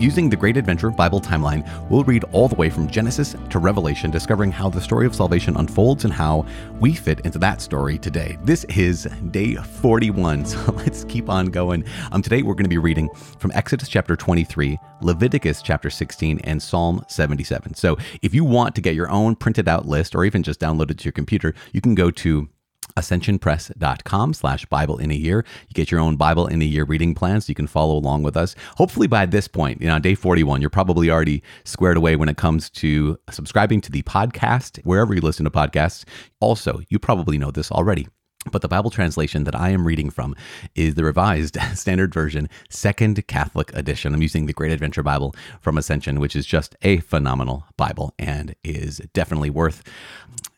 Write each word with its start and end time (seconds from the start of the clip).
Using 0.00 0.30
the 0.30 0.36
Great 0.36 0.56
Adventure 0.56 0.88
Bible 0.88 1.20
timeline, 1.20 1.68
we'll 1.90 2.04
read 2.04 2.24
all 2.32 2.48
the 2.48 2.54
way 2.54 2.70
from 2.70 2.88
Genesis 2.88 3.36
to 3.50 3.58
Revelation, 3.58 4.10
discovering 4.10 4.50
how 4.50 4.70
the 4.70 4.80
story 4.80 5.04
of 5.04 5.14
salvation 5.14 5.58
unfolds 5.58 6.06
and 6.06 6.12
how 6.12 6.46
we 6.80 6.94
fit 6.94 7.20
into 7.20 7.38
that 7.40 7.60
story 7.60 7.98
today. 7.98 8.38
This 8.42 8.64
is 8.64 9.06
day 9.30 9.56
41, 9.56 10.46
so 10.46 10.72
let's 10.72 11.04
keep 11.04 11.28
on 11.28 11.48
going. 11.48 11.84
Um, 12.12 12.22
today 12.22 12.40
we're 12.40 12.54
going 12.54 12.64
to 12.64 12.70
be 12.70 12.78
reading 12.78 13.10
from 13.38 13.52
Exodus 13.52 13.90
chapter 13.90 14.16
23, 14.16 14.78
Leviticus 15.02 15.60
chapter 15.60 15.90
16, 15.90 16.40
and 16.44 16.62
Psalm 16.62 17.04
77. 17.06 17.74
So 17.74 17.98
if 18.22 18.32
you 18.32 18.42
want 18.42 18.74
to 18.76 18.80
get 18.80 18.94
your 18.94 19.10
own 19.10 19.36
printed 19.36 19.68
out 19.68 19.86
list 19.86 20.14
or 20.14 20.24
even 20.24 20.42
just 20.42 20.60
download 20.60 20.90
it 20.90 20.96
to 20.96 21.04
your 21.04 21.12
computer, 21.12 21.52
you 21.74 21.82
can 21.82 21.94
go 21.94 22.10
to 22.10 22.48
ascensionpress.com 22.96 24.34
slash 24.34 24.66
bible 24.66 24.98
in 24.98 25.10
a 25.10 25.14
year. 25.14 25.44
You 25.68 25.74
get 25.74 25.90
your 25.90 26.00
own 26.00 26.16
bible 26.16 26.46
in 26.46 26.62
a 26.62 26.64
year 26.64 26.84
reading 26.84 27.14
plan 27.14 27.40
so 27.40 27.50
you 27.50 27.54
can 27.54 27.66
follow 27.66 27.96
along 27.96 28.22
with 28.22 28.36
us. 28.36 28.54
Hopefully 28.76 29.06
by 29.06 29.26
this 29.26 29.48
point 29.48 29.80
you 29.80 29.88
know 29.88 29.98
day 29.98 30.14
41 30.14 30.60
you're 30.60 30.70
probably 30.70 31.10
already 31.10 31.42
squared 31.64 31.96
away 31.96 32.16
when 32.16 32.28
it 32.28 32.36
comes 32.36 32.70
to 32.70 33.18
subscribing 33.30 33.80
to 33.82 33.90
the 33.90 34.02
podcast. 34.02 34.82
Wherever 34.84 35.14
you 35.14 35.20
listen 35.20 35.44
to 35.44 35.50
podcasts 35.50 36.04
also 36.40 36.80
you 36.88 36.98
probably 36.98 37.38
know 37.38 37.50
this 37.50 37.70
already 37.70 38.08
but 38.50 38.62
the 38.62 38.68
Bible 38.68 38.90
translation 38.90 39.44
that 39.44 39.54
I 39.54 39.68
am 39.68 39.86
reading 39.86 40.08
from 40.08 40.34
is 40.74 40.94
the 40.94 41.04
Revised 41.04 41.58
Standard 41.74 42.14
Version, 42.14 42.48
Second 42.70 43.26
Catholic 43.26 43.70
Edition. 43.76 44.14
I'm 44.14 44.22
using 44.22 44.46
the 44.46 44.54
Great 44.54 44.72
Adventure 44.72 45.02
Bible 45.02 45.34
from 45.60 45.76
Ascension, 45.76 46.18
which 46.20 46.34
is 46.34 46.46
just 46.46 46.74
a 46.80 46.98
phenomenal 47.00 47.66
Bible 47.76 48.14
and 48.18 48.54
is 48.64 48.98
definitely 49.12 49.50
worth 49.50 49.82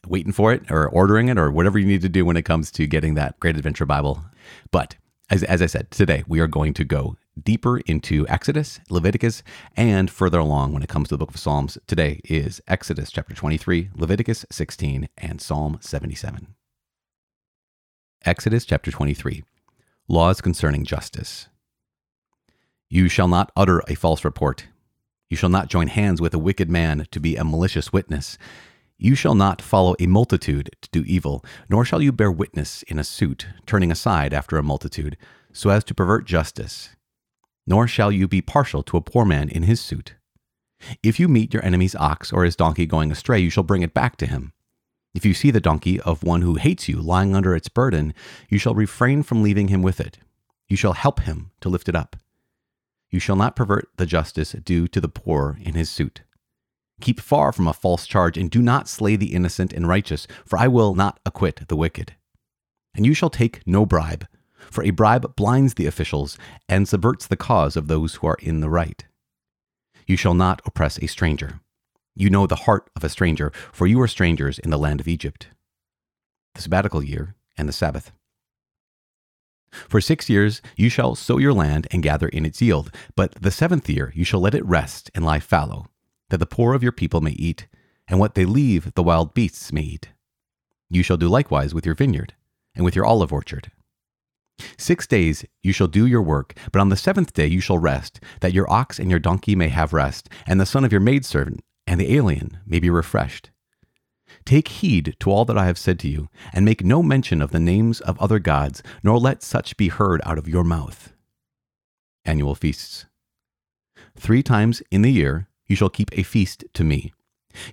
waiting 0.06 0.32
for 0.32 0.52
it 0.52 0.70
or 0.70 0.88
ordering 0.88 1.28
it 1.28 1.38
or 1.38 1.50
whatever 1.50 1.78
you 1.78 1.86
need 1.86 2.02
to 2.02 2.08
do 2.08 2.24
when 2.24 2.36
it 2.36 2.44
comes 2.44 2.70
to 2.70 2.86
getting 2.86 3.14
that 3.14 3.38
Great 3.40 3.56
Adventure 3.56 3.86
Bible. 3.86 4.22
But 4.70 4.94
as, 5.28 5.42
as 5.42 5.60
I 5.60 5.66
said, 5.66 5.90
today 5.90 6.22
we 6.28 6.38
are 6.38 6.46
going 6.46 6.74
to 6.74 6.84
go 6.84 7.16
deeper 7.42 7.78
into 7.78 8.28
Exodus, 8.28 8.78
Leviticus, 8.90 9.42
and 9.76 10.08
further 10.08 10.38
along 10.38 10.72
when 10.72 10.84
it 10.84 10.88
comes 10.88 11.08
to 11.08 11.14
the 11.14 11.18
book 11.18 11.30
of 11.30 11.40
Psalms. 11.40 11.78
Today 11.88 12.20
is 12.24 12.60
Exodus 12.68 13.10
chapter 13.10 13.34
23, 13.34 13.90
Leviticus 13.96 14.46
16, 14.50 15.08
and 15.18 15.40
Psalm 15.40 15.78
77. 15.80 16.54
Exodus 18.24 18.64
chapter 18.64 18.92
23 18.92 19.42
Laws 20.06 20.40
concerning 20.40 20.84
justice. 20.84 21.48
You 22.88 23.08
shall 23.08 23.26
not 23.26 23.50
utter 23.56 23.82
a 23.88 23.96
false 23.96 24.24
report. 24.24 24.68
You 25.28 25.36
shall 25.36 25.48
not 25.48 25.68
join 25.68 25.88
hands 25.88 26.20
with 26.20 26.32
a 26.32 26.38
wicked 26.38 26.70
man 26.70 27.08
to 27.10 27.18
be 27.18 27.34
a 27.34 27.42
malicious 27.42 27.92
witness. 27.92 28.38
You 28.96 29.16
shall 29.16 29.34
not 29.34 29.60
follow 29.60 29.96
a 29.98 30.06
multitude 30.06 30.70
to 30.82 30.88
do 30.92 31.02
evil, 31.04 31.44
nor 31.68 31.84
shall 31.84 32.00
you 32.00 32.12
bear 32.12 32.30
witness 32.30 32.84
in 32.84 32.96
a 32.96 33.04
suit, 33.04 33.48
turning 33.66 33.90
aside 33.90 34.32
after 34.32 34.56
a 34.56 34.62
multitude, 34.62 35.16
so 35.52 35.70
as 35.70 35.82
to 35.84 35.94
pervert 35.94 36.24
justice. 36.24 36.90
Nor 37.66 37.88
shall 37.88 38.12
you 38.12 38.28
be 38.28 38.40
partial 38.40 38.84
to 38.84 38.96
a 38.96 39.02
poor 39.02 39.24
man 39.24 39.48
in 39.48 39.64
his 39.64 39.80
suit. 39.80 40.14
If 41.02 41.18
you 41.18 41.26
meet 41.26 41.52
your 41.52 41.64
enemy's 41.64 41.96
ox 41.96 42.32
or 42.32 42.44
his 42.44 42.54
donkey 42.54 42.86
going 42.86 43.10
astray, 43.10 43.40
you 43.40 43.50
shall 43.50 43.64
bring 43.64 43.82
it 43.82 43.94
back 43.94 44.16
to 44.18 44.26
him. 44.26 44.52
If 45.14 45.26
you 45.26 45.34
see 45.34 45.50
the 45.50 45.60
donkey 45.60 46.00
of 46.00 46.22
one 46.22 46.42
who 46.42 46.54
hates 46.54 46.88
you 46.88 47.00
lying 47.00 47.34
under 47.34 47.54
its 47.54 47.68
burden, 47.68 48.14
you 48.48 48.58
shall 48.58 48.74
refrain 48.74 49.22
from 49.22 49.42
leaving 49.42 49.68
him 49.68 49.82
with 49.82 50.00
it. 50.00 50.18
You 50.68 50.76
shall 50.76 50.94
help 50.94 51.20
him 51.20 51.50
to 51.60 51.68
lift 51.68 51.88
it 51.88 51.94
up. 51.94 52.16
You 53.10 53.20
shall 53.20 53.36
not 53.36 53.54
pervert 53.54 53.90
the 53.96 54.06
justice 54.06 54.52
due 54.52 54.88
to 54.88 55.00
the 55.00 55.08
poor 55.08 55.58
in 55.60 55.74
his 55.74 55.90
suit. 55.90 56.22
Keep 57.02 57.20
far 57.20 57.52
from 57.52 57.68
a 57.68 57.74
false 57.74 58.06
charge, 58.06 58.38
and 58.38 58.50
do 58.50 58.62
not 58.62 58.88
slay 58.88 59.16
the 59.16 59.34
innocent 59.34 59.72
and 59.72 59.86
righteous, 59.86 60.26
for 60.46 60.58
I 60.58 60.68
will 60.68 60.94
not 60.94 61.20
acquit 61.26 61.62
the 61.68 61.76
wicked. 61.76 62.14
And 62.94 63.04
you 63.04 63.12
shall 63.12 63.30
take 63.30 63.66
no 63.66 63.84
bribe, 63.84 64.26
for 64.70 64.82
a 64.84 64.90
bribe 64.90 65.36
blinds 65.36 65.74
the 65.74 65.86
officials 65.86 66.38
and 66.68 66.88
subverts 66.88 67.26
the 67.26 67.36
cause 67.36 67.76
of 67.76 67.88
those 67.88 68.16
who 68.16 68.26
are 68.28 68.38
in 68.40 68.60
the 68.60 68.70
right. 68.70 69.04
You 70.06 70.16
shall 70.16 70.34
not 70.34 70.62
oppress 70.64 70.98
a 70.98 71.06
stranger. 71.06 71.60
You 72.14 72.28
know 72.28 72.46
the 72.46 72.56
heart 72.56 72.90
of 72.94 73.04
a 73.04 73.08
stranger, 73.08 73.52
for 73.72 73.86
you 73.86 74.00
are 74.00 74.08
strangers 74.08 74.58
in 74.58 74.70
the 74.70 74.78
land 74.78 75.00
of 75.00 75.08
Egypt. 75.08 75.48
The 76.54 76.62
sabbatical 76.62 77.02
year 77.02 77.36
and 77.56 77.68
the 77.68 77.72
Sabbath. 77.72 78.12
For 79.88 80.00
six 80.02 80.28
years 80.28 80.60
you 80.76 80.90
shall 80.90 81.14
sow 81.14 81.38
your 81.38 81.54
land 81.54 81.88
and 81.90 82.02
gather 82.02 82.28
in 82.28 82.44
its 82.44 82.60
yield, 82.60 82.94
but 83.16 83.34
the 83.40 83.50
seventh 83.50 83.88
year 83.88 84.12
you 84.14 84.24
shall 84.24 84.40
let 84.40 84.54
it 84.54 84.64
rest 84.66 85.10
and 85.14 85.24
lie 85.24 85.40
fallow 85.40 85.86
that 86.28 86.38
the 86.38 86.46
poor 86.46 86.74
of 86.74 86.82
your 86.82 86.92
people 86.92 87.20
may 87.20 87.32
eat, 87.32 87.66
and 88.08 88.18
what 88.18 88.34
they 88.34 88.46
leave 88.46 88.94
the 88.94 89.02
wild 89.02 89.34
beasts 89.34 89.70
may 89.70 89.82
eat. 89.82 90.08
You 90.88 91.02
shall 91.02 91.18
do 91.18 91.28
likewise 91.28 91.74
with 91.74 91.84
your 91.84 91.94
vineyard, 91.94 92.34
and 92.74 92.84
with 92.84 92.96
your 92.96 93.04
olive 93.04 93.32
orchard. 93.32 93.70
Six 94.78 95.06
days 95.06 95.44
you 95.62 95.74
shall 95.74 95.88
do 95.88 96.06
your 96.06 96.22
work, 96.22 96.54
but 96.72 96.80
on 96.80 96.88
the 96.88 96.96
seventh 96.96 97.34
day 97.34 97.46
you 97.46 97.60
shall 97.60 97.78
rest, 97.78 98.18
that 98.40 98.54
your 98.54 98.70
ox 98.70 98.98
and 98.98 99.10
your 99.10 99.20
donkey 99.20 99.54
may 99.54 99.68
have 99.68 99.92
rest, 99.92 100.30
and 100.46 100.58
the 100.58 100.66
son 100.66 100.84
of 100.84 100.92
your 100.92 101.00
maidservant 101.02 101.62
and 101.92 102.00
the 102.00 102.14
alien 102.14 102.56
may 102.64 102.78
be 102.78 102.88
refreshed. 102.88 103.50
Take 104.46 104.68
heed 104.68 105.14
to 105.20 105.30
all 105.30 105.44
that 105.44 105.58
I 105.58 105.66
have 105.66 105.76
said 105.76 105.98
to 105.98 106.08
you, 106.08 106.30
and 106.50 106.64
make 106.64 106.82
no 106.82 107.02
mention 107.02 107.42
of 107.42 107.50
the 107.50 107.60
names 107.60 108.00
of 108.00 108.18
other 108.18 108.38
gods, 108.38 108.82
nor 109.02 109.18
let 109.18 109.42
such 109.42 109.76
be 109.76 109.88
heard 109.88 110.22
out 110.24 110.38
of 110.38 110.48
your 110.48 110.64
mouth. 110.64 111.12
Annual 112.24 112.54
Feasts. 112.54 113.04
Three 114.16 114.42
times 114.42 114.82
in 114.90 115.02
the 115.02 115.12
year 115.12 115.48
you 115.66 115.76
shall 115.76 115.90
keep 115.90 116.08
a 116.14 116.22
feast 116.22 116.64
to 116.72 116.82
me. 116.82 117.12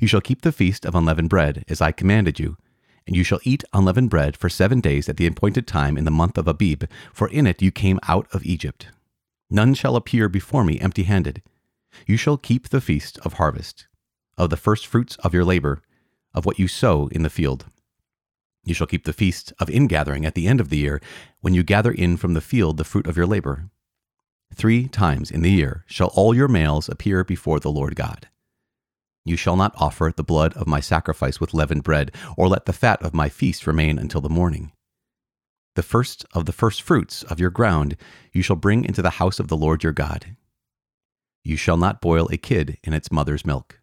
You 0.02 0.07
shall 0.09 0.19
keep 0.19 0.41
the 0.41 0.51
feast 0.51 0.86
of 0.86 0.96
unleavened 0.96 1.30
bread, 1.30 1.63
as 1.69 1.80
I 1.80 1.94
commanded 1.94 2.40
you. 2.40 2.57
And 3.07 3.16
you 3.16 3.24
shall 3.24 3.40
eat 3.44 3.63
unleavened 3.72 4.09
bread 4.09 4.36
for 4.36 4.50
seven 4.50 4.81
days 4.81 5.07
at 5.07 5.16
the 5.16 5.28
appointed 5.28 5.66
time 5.66 5.97
in 5.97 6.03
the 6.03 6.12
month 6.12 6.38
of 6.38 6.46
Abib, 6.46 6.84
for 7.13 7.30
in 7.30 7.47
it 7.47 7.62
you 7.62 7.72
came 7.72 8.01
out 8.06 8.28
of 8.34 8.46
Egypt. 8.46 8.88
None 9.50 9.75
shall 9.75 9.96
appear 9.96 10.28
before 10.28 10.66
me 10.66 10.78
empty 10.81 11.03
handed. 11.03 11.41
You 12.06 12.18
shall 12.18 12.36
keep 12.36 12.68
the 12.68 12.81
feast 12.81 13.18
of 13.19 13.34
harvest, 13.34 13.88
of 14.39 14.50
the 14.50 14.57
first 14.57 14.88
fruits 14.88 15.16
of 15.17 15.33
your 15.33 15.45
labor, 15.45 15.83
of 16.33 16.45
what 16.45 16.57
you 16.57 16.67
sow 16.67 17.07
in 17.11 17.22
the 17.22 17.29
field. 17.29 17.66
You 18.63 18.73
shall 18.73 18.88
keep 18.88 19.03
the 19.03 19.13
feast 19.13 19.53
of 19.59 19.69
ingathering 19.69 20.25
at 20.25 20.33
the 20.33 20.47
end 20.47 20.59
of 20.59 20.69
the 20.69 20.77
year, 20.77 21.01
when 21.41 21.53
you 21.53 21.61
gather 21.61 21.91
in 21.91 22.17
from 22.17 22.33
the 22.33 22.41
field 22.41 22.77
the 22.77 22.83
fruit 22.83 23.05
of 23.05 23.17
your 23.17 23.27
labor. 23.27 23.69
Three 24.53 24.88
times 24.88 25.29
in 25.29 25.41
the 25.41 25.51
year 25.51 25.83
shall 25.88 26.11
all 26.16 26.33
your 26.33 26.47
males 26.47 26.89
appear 26.89 27.23
before 27.23 27.59
the 27.59 27.72
Lord 27.72 27.95
God. 27.95 28.27
You 29.25 29.35
shall 29.35 29.55
not 29.55 29.75
offer 29.77 30.11
the 30.16 30.23
blood 30.23 30.53
of 30.53 30.67
my 30.67 30.79
sacrifice 30.79 31.39
with 31.39 31.53
leavened 31.53 31.83
bread, 31.83 32.11
or 32.38 32.47
let 32.47 32.66
the 32.66 32.73
fat 32.73 33.01
of 33.03 33.13
my 33.13 33.29
feast 33.29 33.67
remain 33.67 34.00
until 34.00 34.21
the 34.21 34.29
morning. 34.29 34.71
The 35.75 35.83
first 35.83 36.25
of 36.33 36.45
the 36.45 36.51
first 36.51 36.81
fruits 36.81 37.23
of 37.23 37.39
your 37.39 37.51
ground 37.51 37.95
you 38.33 38.41
shall 38.41 38.56
bring 38.56 38.85
into 38.85 39.01
the 39.01 39.11
house 39.11 39.39
of 39.39 39.50
the 39.50 39.57
Lord 39.57 39.83
your 39.83 39.94
God. 39.94 40.35
You 41.44 41.57
shall 41.57 41.77
not 41.77 42.01
boil 42.01 42.27
a 42.31 42.38
kid 42.38 42.77
in 42.83 42.94
its 42.94 43.11
mother's 43.11 43.45
milk. 43.45 43.78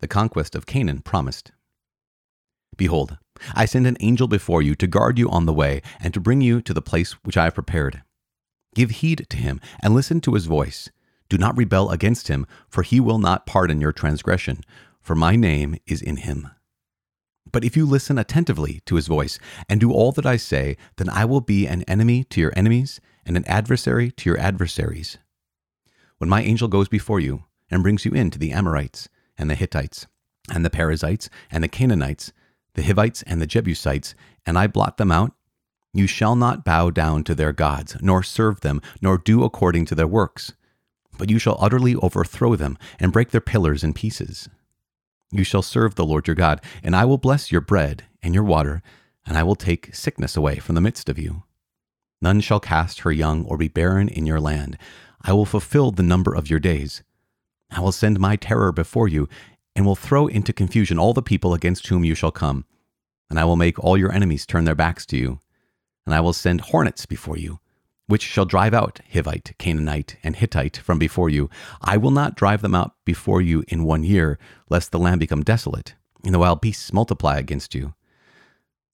The 0.00 0.08
conquest 0.08 0.54
of 0.54 0.66
Canaan 0.66 1.00
promised. 1.00 1.52
Behold, 2.76 3.18
I 3.54 3.64
send 3.64 3.86
an 3.86 3.96
angel 4.00 4.28
before 4.28 4.62
you 4.62 4.74
to 4.76 4.86
guard 4.86 5.18
you 5.18 5.28
on 5.28 5.46
the 5.46 5.52
way, 5.52 5.82
and 6.00 6.14
to 6.14 6.20
bring 6.20 6.40
you 6.40 6.60
to 6.62 6.72
the 6.72 6.82
place 6.82 7.12
which 7.24 7.36
I 7.36 7.44
have 7.44 7.54
prepared. 7.54 8.02
Give 8.74 8.90
heed 8.90 9.26
to 9.30 9.36
him 9.36 9.60
and 9.80 9.94
listen 9.94 10.20
to 10.22 10.34
his 10.34 10.46
voice. 10.46 10.88
Do 11.28 11.36
not 11.36 11.56
rebel 11.56 11.90
against 11.90 12.28
him, 12.28 12.46
for 12.68 12.82
he 12.82 13.00
will 13.00 13.18
not 13.18 13.46
pardon 13.46 13.80
your 13.80 13.92
transgression, 13.92 14.62
for 15.00 15.14
my 15.14 15.36
name 15.36 15.76
is 15.86 16.00
in 16.00 16.16
him. 16.16 16.48
But 17.50 17.64
if 17.64 17.76
you 17.76 17.86
listen 17.86 18.18
attentively 18.18 18.80
to 18.86 18.96
his 18.96 19.06
voice 19.06 19.38
and 19.68 19.80
do 19.80 19.92
all 19.92 20.12
that 20.12 20.26
I 20.26 20.36
say, 20.36 20.76
then 20.96 21.08
I 21.08 21.24
will 21.24 21.40
be 21.40 21.66
an 21.66 21.82
enemy 21.84 22.24
to 22.24 22.40
your 22.40 22.52
enemies 22.54 23.00
and 23.26 23.36
an 23.36 23.44
adversary 23.46 24.10
to 24.12 24.30
your 24.30 24.38
adversaries. 24.38 25.18
When 26.18 26.30
my 26.30 26.42
angel 26.42 26.68
goes 26.68 26.88
before 26.88 27.20
you 27.20 27.44
and 27.70 27.82
brings 27.82 28.04
you 28.04 28.12
in 28.12 28.30
to 28.30 28.38
the 28.38 28.52
Amorites 28.52 29.08
and 29.38 29.48
the 29.48 29.54
Hittites 29.54 30.06
and 30.52 30.64
the 30.64 30.70
Perizzites 30.70 31.30
and 31.50 31.62
the 31.62 31.68
Canaanites, 31.68 32.32
the 32.74 32.82
Hivites 32.82 33.22
and 33.22 33.40
the 33.40 33.46
Jebusites, 33.46 34.14
and 34.44 34.58
I 34.58 34.66
blot 34.66 34.96
them 34.96 35.12
out 35.12 35.32
you 35.94 36.06
shall 36.06 36.36
not 36.36 36.64
bow 36.64 36.90
down 36.90 37.24
to 37.24 37.34
their 37.34 37.52
gods, 37.52 37.96
nor 38.00 38.22
serve 38.22 38.60
them, 38.60 38.80
nor 39.00 39.16
do 39.16 39.42
according 39.42 39.86
to 39.86 39.94
their 39.94 40.06
works. 40.06 40.52
But 41.18 41.30
you 41.30 41.38
shall 41.38 41.56
utterly 41.60 41.94
overthrow 41.96 42.56
them, 42.56 42.78
and 43.00 43.12
break 43.12 43.30
their 43.30 43.40
pillars 43.40 43.82
in 43.82 43.94
pieces. 43.94 44.48
You 45.32 45.44
shall 45.44 45.62
serve 45.62 45.94
the 45.94 46.04
Lord 46.04 46.26
your 46.26 46.36
God, 46.36 46.60
and 46.82 46.94
I 46.94 47.04
will 47.04 47.18
bless 47.18 47.50
your 47.50 47.60
bread 47.60 48.04
and 48.22 48.34
your 48.34 48.44
water, 48.44 48.82
and 49.26 49.36
I 49.36 49.42
will 49.42 49.56
take 49.56 49.94
sickness 49.94 50.36
away 50.36 50.56
from 50.56 50.74
the 50.74 50.80
midst 50.80 51.08
of 51.08 51.18
you. 51.18 51.42
None 52.20 52.40
shall 52.40 52.60
cast 52.60 53.00
her 53.00 53.12
young 53.12 53.44
or 53.46 53.56
be 53.56 53.68
barren 53.68 54.08
in 54.08 54.26
your 54.26 54.40
land. 54.40 54.76
I 55.22 55.32
will 55.32 55.46
fulfill 55.46 55.90
the 55.90 56.02
number 56.02 56.34
of 56.34 56.50
your 56.50 56.60
days. 56.60 57.02
I 57.70 57.80
will 57.80 57.92
send 57.92 58.18
my 58.18 58.36
terror 58.36 58.72
before 58.72 59.08
you, 59.08 59.28
and 59.76 59.84
will 59.84 59.96
throw 59.96 60.26
into 60.26 60.52
confusion 60.52 60.98
all 60.98 61.12
the 61.12 61.22
people 61.22 61.54
against 61.54 61.86
whom 61.86 62.04
you 62.04 62.14
shall 62.14 62.30
come. 62.30 62.64
And 63.30 63.38
I 63.38 63.44
will 63.44 63.56
make 63.56 63.78
all 63.78 63.96
your 63.96 64.12
enemies 64.12 64.46
turn 64.46 64.64
their 64.64 64.74
backs 64.74 65.04
to 65.06 65.16
you 65.16 65.40
and 66.08 66.14
I 66.14 66.20
will 66.20 66.32
send 66.32 66.62
hornets 66.62 67.04
before 67.04 67.36
you, 67.36 67.60
which 68.06 68.22
shall 68.22 68.46
drive 68.46 68.72
out 68.72 69.00
Hivite, 69.12 69.52
Canaanite, 69.58 70.16
and 70.24 70.34
Hittite 70.34 70.78
from 70.78 70.98
before 70.98 71.28
you. 71.28 71.50
I 71.82 71.98
will 71.98 72.10
not 72.10 72.34
drive 72.34 72.62
them 72.62 72.74
out 72.74 72.94
before 73.04 73.42
you 73.42 73.62
in 73.68 73.84
one 73.84 74.04
year, 74.04 74.38
lest 74.70 74.90
the 74.90 74.98
land 74.98 75.20
become 75.20 75.42
desolate, 75.42 75.96
and 76.24 76.32
the 76.32 76.38
wild 76.38 76.62
beasts 76.62 76.94
multiply 76.94 77.36
against 77.36 77.74
you. 77.74 77.92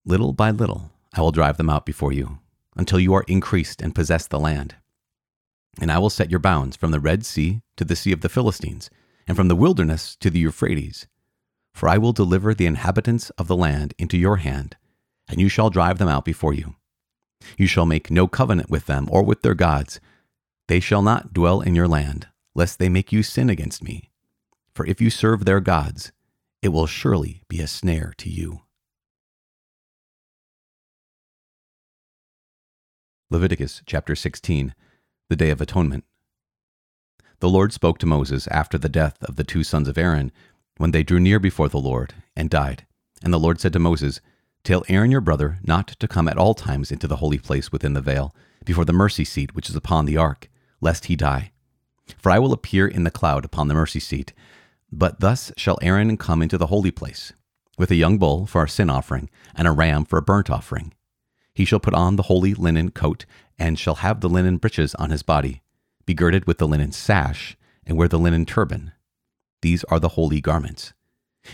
Little 0.05 0.33
by 0.33 0.51
little, 0.51 0.91
I 1.13 1.21
will 1.21 1.31
drive 1.31 1.57
them 1.57 1.71
out 1.71 1.87
before 1.87 2.13
you, 2.13 2.41
until 2.77 2.99
you 2.99 3.15
are 3.15 3.25
increased 3.29 3.81
and 3.81 3.95
possess 3.95 4.27
the 4.27 4.41
land. 4.41 4.75
And 5.81 5.91
I 5.91 5.99
will 5.99 6.11
set 6.11 6.31
your 6.31 6.41
bounds 6.41 6.77
from 6.77 6.91
the 6.91 7.01
Red 7.01 7.27
Sea 7.27 7.61
to 7.77 7.85
the 7.85 7.97
Sea 7.97 8.13
of 8.13 8.21
the 8.21 8.29
Philistines, 8.29 8.91
and 9.27 9.37
from 9.37 9.49
the 9.49 9.57
wilderness 9.57 10.17
to 10.17 10.31
the 10.31 10.39
Euphrates. 10.39 11.07
For 11.73 11.89
I 11.89 11.99
will 11.99 12.13
deliver 12.13 12.55
the 12.55 12.67
inhabitants 12.67 13.31
of 13.31 13.49
the 13.49 13.57
land 13.57 13.95
into 13.99 14.17
your 14.17 14.37
hand, 14.37 14.77
and 15.27 15.41
you 15.41 15.49
shall 15.49 15.71
drive 15.71 15.99
them 15.99 16.09
out 16.09 16.25
before 16.25 16.55
you. 16.55 16.77
You 17.59 17.67
shall 17.67 17.87
make 17.87 18.11
no 18.11 18.29
covenant 18.29 18.71
with 18.71 18.87
them 18.87 19.09
or 19.11 19.23
with 19.23 19.43
their 19.43 19.55
gods. 19.55 20.01
They 20.69 20.81
shall 20.81 21.03
not 21.03 21.33
dwell 21.33 21.61
in 21.61 21.75
your 21.75 21.89
land, 21.89 22.29
lest 22.55 22.79
they 22.79 22.89
make 22.89 23.13
you 23.13 23.23
sin 23.23 23.51
against 23.51 23.83
me. 23.83 24.11
For 24.75 24.87
if 24.87 25.01
you 25.01 25.11
serve 25.11 25.45
their 25.45 25.61
gods, 25.61 26.13
it 26.63 26.69
will 26.69 26.87
surely 26.87 27.43
be 27.49 27.61
a 27.61 27.67
snare 27.67 28.15
to 28.19 28.31
you. 28.31 28.63
Leviticus 33.31 33.83
chapter 33.85 34.15
16, 34.15 34.75
the 35.35 35.45
Day 35.47 35.51
of 35.51 35.61
Atonement. 35.61 36.05
The 37.41 37.49
Lord 37.49 37.73
spoke 37.73 37.99
to 37.99 38.07
Moses 38.07 38.47
after 38.47 38.79
the 38.79 38.89
death 38.89 39.21
of 39.25 39.35
the 39.35 39.43
two 39.43 39.65
sons 39.65 39.89
of 39.89 39.99
Aaron, 39.99 40.31
when 40.77 40.93
they 40.93 41.03
drew 41.03 41.19
near 41.19 41.41
before 41.41 41.69
the 41.69 41.81
Lord 41.81 42.15
and 42.37 42.49
died. 42.49 42.87
And 43.21 43.35
the 43.35 43.41
Lord 43.41 43.61
said 43.61 43.73
to 43.73 43.81
Moses, 43.81 44.21
Tell 44.63 44.85
Aaron 44.89 45.11
your 45.11 45.21
brother 45.21 45.59
not 45.65 45.89
to 45.89 46.07
come 46.07 46.29
at 46.29 46.39
all 46.39 46.55
times 46.55 46.93
into 46.93 47.09
the 47.09 47.17
holy 47.17 47.39
place 47.39 47.73
within 47.73 47.95
the 47.95 48.01
veil, 48.01 48.33
before 48.65 48.85
the 48.85 48.93
mercy 48.93 49.25
seat 49.25 49.57
which 49.57 49.69
is 49.69 49.75
upon 49.75 50.05
the 50.05 50.17
ark, 50.17 50.49
lest 50.81 51.07
he 51.07 51.17
die. 51.17 51.51
For 52.17 52.31
I 52.31 52.39
will 52.39 52.53
appear 52.53 52.87
in 52.87 53.03
the 53.03 53.11
cloud 53.11 53.45
upon 53.45 53.67
the 53.67 53.75
mercy 53.75 53.99
seat. 53.99 54.33
But 54.93 55.19
thus 55.19 55.51
shall 55.57 55.81
Aaron 55.83 56.17
come 56.17 56.43
into 56.43 56.59
the 56.59 56.69
holy 56.69 56.93
place, 56.93 57.33
with 57.77 57.91
a 57.91 57.97
young 57.97 58.19
bull 58.19 58.47
for 58.47 58.63
a 58.63 58.69
sin 58.69 58.89
offering, 58.89 59.29
and 59.57 59.67
a 59.67 59.73
ram 59.73 60.05
for 60.05 60.17
a 60.17 60.23
burnt 60.23 60.49
offering. 60.49 60.95
He 61.55 61.65
shall 61.65 61.81
put 61.81 61.95
on 61.95 62.17
the 62.17 62.25
holy 62.25 62.55
linen 62.55 62.91
coat, 62.91 63.25
and 63.59 63.79
shall 63.79 63.97
have 63.97 64.21
the 64.21 64.29
linen 64.29 64.57
breeches 64.57 64.95
on 64.97 65.11
his 65.11 65.23
body, 65.23 65.63
be 66.05 66.15
girded 66.15 66.47
with 66.47 66.59
the 66.59 66.69
linen 66.69 66.93
sash, 66.93 67.57
and 67.87 67.97
wear 67.97 68.09
the 68.09 68.19
linen 68.19 68.45
turban. 68.45 68.93
These 69.63 69.85
are 69.85 70.01
the 70.01 70.11
holy 70.11 70.41
garments. 70.41 70.93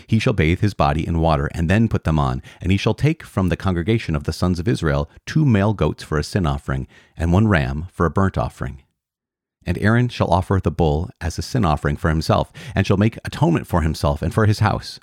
He 0.07 0.19
shall 0.19 0.33
bathe 0.33 0.61
his 0.61 0.73
body 0.73 1.05
in 1.05 1.19
water, 1.19 1.49
and 1.53 1.69
then 1.69 1.87
put 1.87 2.03
them 2.03 2.17
on. 2.17 2.41
And 2.61 2.71
he 2.71 2.77
shall 2.77 2.93
take 2.93 3.23
from 3.23 3.49
the 3.49 3.57
congregation 3.57 4.15
of 4.15 4.23
the 4.23 4.33
sons 4.33 4.59
of 4.59 4.67
Israel 4.67 5.09
two 5.25 5.45
male 5.45 5.73
goats 5.73 6.03
for 6.03 6.17
a 6.17 6.23
sin 6.23 6.45
offering, 6.45 6.87
and 7.15 7.33
one 7.33 7.47
ram 7.47 7.87
for 7.91 8.05
a 8.05 8.11
burnt 8.11 8.37
offering. 8.37 8.83
And 9.65 9.77
Aaron 9.77 10.09
shall 10.09 10.31
offer 10.31 10.59
the 10.61 10.71
bull 10.71 11.09
as 11.19 11.37
a 11.37 11.41
sin 11.41 11.65
offering 11.65 11.97
for 11.97 12.09
himself, 12.09 12.51
and 12.73 12.87
shall 12.87 12.97
make 12.97 13.17
atonement 13.25 13.67
for 13.67 13.81
himself 13.81 14.21
and 14.21 14.33
for 14.33 14.45
his 14.45 14.59
house. 14.59 14.99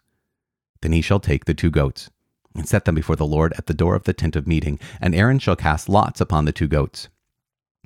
Then 0.80 0.92
he 0.92 1.02
shall 1.02 1.20
take 1.20 1.44
the 1.44 1.54
two 1.54 1.70
goats, 1.70 2.10
and 2.54 2.68
set 2.68 2.84
them 2.84 2.94
before 2.94 3.16
the 3.16 3.26
Lord 3.26 3.52
at 3.56 3.66
the 3.66 3.74
door 3.74 3.94
of 3.94 4.04
the 4.04 4.12
tent 4.12 4.36
of 4.36 4.46
meeting. 4.46 4.78
And 5.00 5.14
Aaron 5.14 5.38
shall 5.38 5.56
cast 5.56 5.88
lots 5.88 6.20
upon 6.20 6.44
the 6.44 6.52
two 6.52 6.68
goats, 6.68 7.08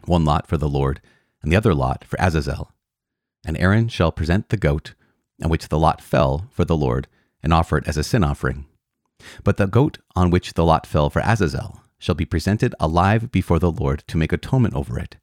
one 0.04 0.24
lot 0.24 0.46
for 0.46 0.56
the 0.56 0.68
Lord, 0.68 1.00
and 1.42 1.52
the 1.52 1.56
other 1.56 1.74
lot 1.74 2.04
for 2.04 2.20
Azazel. 2.20 2.72
And 3.44 3.58
Aaron 3.58 3.88
shall 3.88 4.12
present 4.12 4.48
the 4.48 4.56
goat 4.56 4.94
on 5.42 5.50
which 5.50 5.68
the 5.68 5.78
lot 5.78 6.00
fell 6.00 6.46
for 6.50 6.64
the 6.64 6.76
Lord, 6.76 7.08
and 7.42 7.52
offer 7.52 7.76
it 7.76 7.88
as 7.88 7.96
a 7.96 8.04
sin 8.04 8.22
offering. 8.22 8.66
But 9.42 9.56
the 9.56 9.66
goat 9.66 9.98
on 10.14 10.30
which 10.30 10.54
the 10.54 10.64
lot 10.64 10.86
fell 10.86 11.10
for 11.10 11.22
Azazel 11.24 11.80
shall 11.98 12.14
be 12.14 12.24
presented 12.24 12.74
alive 12.78 13.32
before 13.32 13.58
the 13.58 13.70
Lord 13.70 14.04
to 14.06 14.16
make 14.16 14.32
atonement 14.32 14.74
over 14.74 14.98
it, 14.98 15.16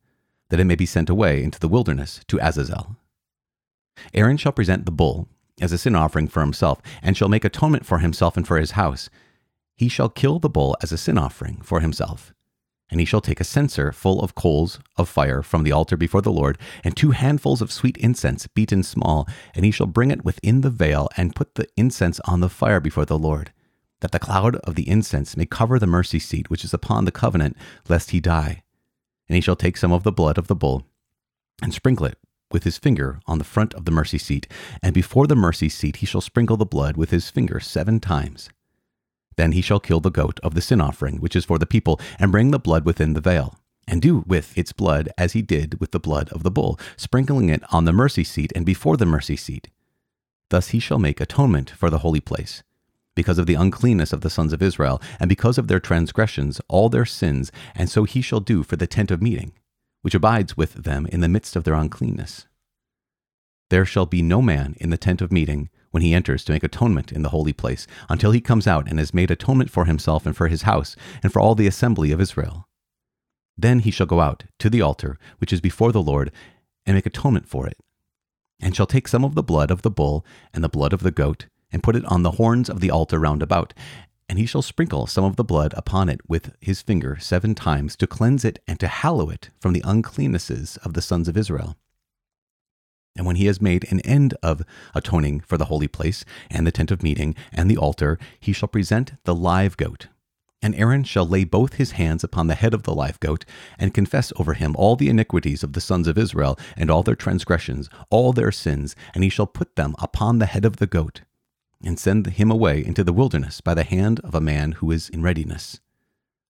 that 0.49 0.59
it 0.59 0.65
may 0.65 0.75
be 0.75 0.85
sent 0.85 1.09
away 1.09 1.43
into 1.43 1.59
the 1.59 1.67
wilderness 1.67 2.21
to 2.27 2.39
Azazel. 2.45 2.97
Aaron 4.13 4.37
shall 4.37 4.51
present 4.51 4.85
the 4.85 4.91
bull 4.91 5.27
as 5.61 5.71
a 5.71 5.77
sin 5.77 5.95
offering 5.95 6.27
for 6.27 6.41
himself, 6.41 6.81
and 7.01 7.15
shall 7.17 7.29
make 7.29 7.45
atonement 7.45 7.85
for 7.85 7.99
himself 7.99 8.37
and 8.37 8.47
for 8.47 8.57
his 8.57 8.71
house. 8.71 9.09
He 9.79 9.87
shall 9.87 10.09
kill 10.09 10.39
the 10.39 10.49
bull 10.49 10.75
as 10.81 10.91
a 10.91 10.97
sin 10.97 11.17
offering 11.17 11.61
for 11.63 11.79
himself, 11.79 12.33
and 12.89 12.99
he 12.99 13.05
shall 13.05 13.21
take 13.21 13.39
a 13.39 13.45
censer 13.45 13.93
full 13.93 14.21
of 14.21 14.35
coals 14.35 14.77
of 14.97 15.07
fire 15.07 15.41
from 15.41 15.63
the 15.63 15.71
altar 15.71 15.95
before 15.95 16.21
the 16.21 16.33
Lord, 16.33 16.57
and 16.83 16.97
two 16.97 17.11
handfuls 17.11 17.61
of 17.61 17.71
sweet 17.71 17.95
incense 17.95 18.45
beaten 18.45 18.83
small, 18.83 19.25
and 19.55 19.63
he 19.63 19.71
shall 19.71 19.87
bring 19.87 20.11
it 20.11 20.25
within 20.25 20.59
the 20.59 20.69
veil, 20.69 21.07
and 21.15 21.33
put 21.33 21.55
the 21.55 21.65
incense 21.77 22.19
on 22.25 22.41
the 22.41 22.49
fire 22.49 22.81
before 22.81 23.05
the 23.05 23.17
Lord, 23.17 23.53
that 24.01 24.11
the 24.11 24.19
cloud 24.19 24.57
of 24.57 24.75
the 24.75 24.89
incense 24.89 25.37
may 25.37 25.45
cover 25.45 25.79
the 25.79 25.87
mercy 25.87 26.19
seat 26.19 26.49
which 26.49 26.65
is 26.65 26.73
upon 26.73 27.05
the 27.05 27.09
covenant, 27.09 27.55
lest 27.87 28.11
he 28.11 28.19
die. 28.19 28.63
And 29.29 29.35
he 29.35 29.41
shall 29.41 29.55
take 29.55 29.77
some 29.77 29.93
of 29.93 30.03
the 30.03 30.11
blood 30.11 30.37
of 30.37 30.47
the 30.47 30.55
bull, 30.55 30.87
and 31.61 31.73
sprinkle 31.73 32.05
it 32.05 32.17
with 32.51 32.65
his 32.65 32.77
finger 32.77 33.21
on 33.27 33.37
the 33.37 33.45
front 33.45 33.73
of 33.75 33.85
the 33.85 33.91
mercy 33.91 34.17
seat, 34.17 34.45
and 34.83 34.93
before 34.93 35.25
the 35.25 35.37
mercy 35.37 35.69
seat 35.69 35.97
he 35.97 36.05
shall 36.05 36.19
sprinkle 36.19 36.57
the 36.57 36.65
blood 36.65 36.97
with 36.97 37.11
his 37.11 37.29
finger 37.29 37.61
seven 37.61 38.01
times. 38.01 38.49
Then 39.37 39.53
he 39.53 39.61
shall 39.61 39.79
kill 39.79 39.99
the 39.99 40.11
goat 40.11 40.39
of 40.43 40.53
the 40.53 40.61
sin 40.61 40.81
offering, 40.81 41.17
which 41.17 41.35
is 41.35 41.45
for 41.45 41.57
the 41.57 41.65
people, 41.65 41.99
and 42.17 42.31
bring 42.31 42.51
the 42.51 42.59
blood 42.59 42.85
within 42.85 43.13
the 43.13 43.21
veil, 43.21 43.55
and 43.87 44.01
do 44.01 44.23
with 44.27 44.57
its 44.57 44.73
blood 44.73 45.09
as 45.17 45.33
he 45.33 45.41
did 45.41 45.79
with 45.79 45.91
the 45.91 45.99
blood 45.99 46.29
of 46.29 46.43
the 46.43 46.51
bull, 46.51 46.79
sprinkling 46.97 47.49
it 47.49 47.63
on 47.71 47.85
the 47.85 47.93
mercy 47.93 48.23
seat 48.23 48.51
and 48.55 48.65
before 48.65 48.97
the 48.97 49.05
mercy 49.05 49.35
seat. 49.35 49.69
Thus 50.49 50.69
he 50.69 50.79
shall 50.79 50.99
make 50.99 51.21
atonement 51.21 51.69
for 51.69 51.89
the 51.89 51.99
holy 51.99 52.19
place, 52.19 52.63
because 53.15 53.37
of 53.37 53.45
the 53.45 53.55
uncleanness 53.55 54.13
of 54.13 54.21
the 54.21 54.29
sons 54.29 54.53
of 54.53 54.61
Israel, 54.61 55.01
and 55.19 55.29
because 55.29 55.57
of 55.57 55.67
their 55.67 55.79
transgressions, 55.79 56.59
all 56.67 56.89
their 56.89 57.05
sins, 57.05 57.51
and 57.75 57.89
so 57.89 58.03
he 58.03 58.21
shall 58.21 58.39
do 58.39 58.63
for 58.63 58.75
the 58.75 58.87
tent 58.87 59.11
of 59.11 59.21
meeting, 59.21 59.53
which 60.01 60.15
abides 60.15 60.57
with 60.57 60.73
them 60.73 61.05
in 61.07 61.21
the 61.21 61.27
midst 61.27 61.55
of 61.55 61.63
their 61.63 61.73
uncleanness. 61.73 62.45
There 63.69 63.85
shall 63.85 64.05
be 64.05 64.21
no 64.21 64.41
man 64.41 64.75
in 64.79 64.89
the 64.89 64.97
tent 64.97 65.21
of 65.21 65.31
meeting 65.31 65.69
when 65.91 66.03
he 66.03 66.13
enters 66.13 66.43
to 66.43 66.51
make 66.51 66.63
atonement 66.63 67.11
in 67.11 67.21
the 67.21 67.29
holy 67.29 67.53
place, 67.53 67.87
until 68.09 68.31
he 68.31 68.41
comes 68.41 68.67
out 68.67 68.87
and 68.89 68.99
has 68.99 69.13
made 69.13 69.31
atonement 69.31 69.69
for 69.69 69.85
himself 69.85 70.25
and 70.25 70.35
for 70.35 70.47
his 70.47 70.63
house, 70.63 70.95
and 71.23 71.33
for 71.33 71.39
all 71.39 71.55
the 71.55 71.67
assembly 71.67 72.11
of 72.11 72.21
Israel. 72.21 72.67
Then 73.57 73.79
he 73.79 73.91
shall 73.91 74.07
go 74.07 74.21
out 74.21 74.45
to 74.59 74.69
the 74.69 74.81
altar 74.81 75.17
which 75.39 75.51
is 75.51 75.61
before 75.61 75.91
the 75.91 76.01
Lord, 76.01 76.31
and 76.85 76.95
make 76.95 77.05
atonement 77.05 77.47
for 77.47 77.67
it, 77.67 77.77
and 78.59 78.75
shall 78.75 78.85
take 78.85 79.07
some 79.07 79.23
of 79.23 79.35
the 79.35 79.43
blood 79.43 79.71
of 79.71 79.81
the 79.81 79.91
bull 79.91 80.25
and 80.53 80.63
the 80.63 80.69
blood 80.69 80.93
of 80.93 81.03
the 81.03 81.11
goat, 81.11 81.47
and 81.71 81.83
put 81.83 81.95
it 81.95 82.05
on 82.05 82.23
the 82.23 82.31
horns 82.31 82.69
of 82.69 82.79
the 82.79 82.89
altar 82.89 83.19
round 83.19 83.43
about, 83.43 83.73
and 84.27 84.37
he 84.37 84.45
shall 84.45 84.61
sprinkle 84.61 85.07
some 85.07 85.23
of 85.23 85.35
the 85.35 85.43
blood 85.43 85.73
upon 85.75 86.07
it 86.07 86.21
with 86.27 86.53
his 86.61 86.81
finger 86.81 87.17
seven 87.19 87.55
times 87.55 87.95
to 87.95 88.07
cleanse 88.07 88.45
it 88.45 88.59
and 88.67 88.79
to 88.79 88.87
hallow 88.87 89.29
it 89.29 89.49
from 89.59 89.73
the 89.73 89.81
uncleannesses 89.81 90.77
of 90.85 90.93
the 90.93 91.01
sons 91.01 91.27
of 91.27 91.35
Israel. 91.35 91.75
And 93.15 93.25
when 93.25 93.35
he 93.35 93.47
has 93.47 93.61
made 93.61 93.91
an 93.91 93.99
end 94.01 94.33
of 94.41 94.61
atoning 94.95 95.41
for 95.41 95.57
the 95.57 95.65
holy 95.65 95.87
place, 95.87 96.23
and 96.49 96.65
the 96.65 96.71
tent 96.71 96.91
of 96.91 97.03
meeting, 97.03 97.35
and 97.51 97.69
the 97.69 97.77
altar, 97.77 98.17
he 98.39 98.53
shall 98.53 98.69
present 98.69 99.13
the 99.25 99.35
live 99.35 99.75
goat. 99.77 100.07
And 100.61 100.75
Aaron 100.75 101.03
shall 101.05 101.25
lay 101.25 101.45
both 101.45 101.75
his 101.75 101.91
hands 101.91 102.23
upon 102.23 102.47
the 102.47 102.55
head 102.55 102.73
of 102.73 102.83
the 102.83 102.93
live 102.93 103.19
goat, 103.19 103.45
and 103.77 103.93
confess 103.93 104.33
over 104.37 104.53
him 104.55 104.75
all 104.77 104.95
the 104.95 105.09
iniquities 105.09 105.63
of 105.63 105.73
the 105.73 105.81
sons 105.81 106.07
of 106.07 106.17
Israel, 106.17 106.59
and 106.75 106.89
all 106.89 107.03
their 107.03 107.15
transgressions, 107.15 107.89
all 108.09 108.33
their 108.33 108.51
sins, 108.51 108.95
and 109.13 109.23
he 109.23 109.29
shall 109.29 109.47
put 109.47 109.75
them 109.75 109.95
upon 109.99 110.39
the 110.39 110.45
head 110.45 110.65
of 110.65 110.77
the 110.77 110.87
goat, 110.87 111.21
and 111.83 111.97
send 111.97 112.27
him 112.27 112.51
away 112.51 112.83
into 112.83 113.05
the 113.05 113.13
wilderness 113.13 113.61
by 113.61 113.73
the 113.73 113.85
hand 113.85 114.19
of 114.19 114.35
a 114.35 114.41
man 114.41 114.73
who 114.73 114.91
is 114.91 115.07
in 115.07 115.23
readiness. 115.23 115.79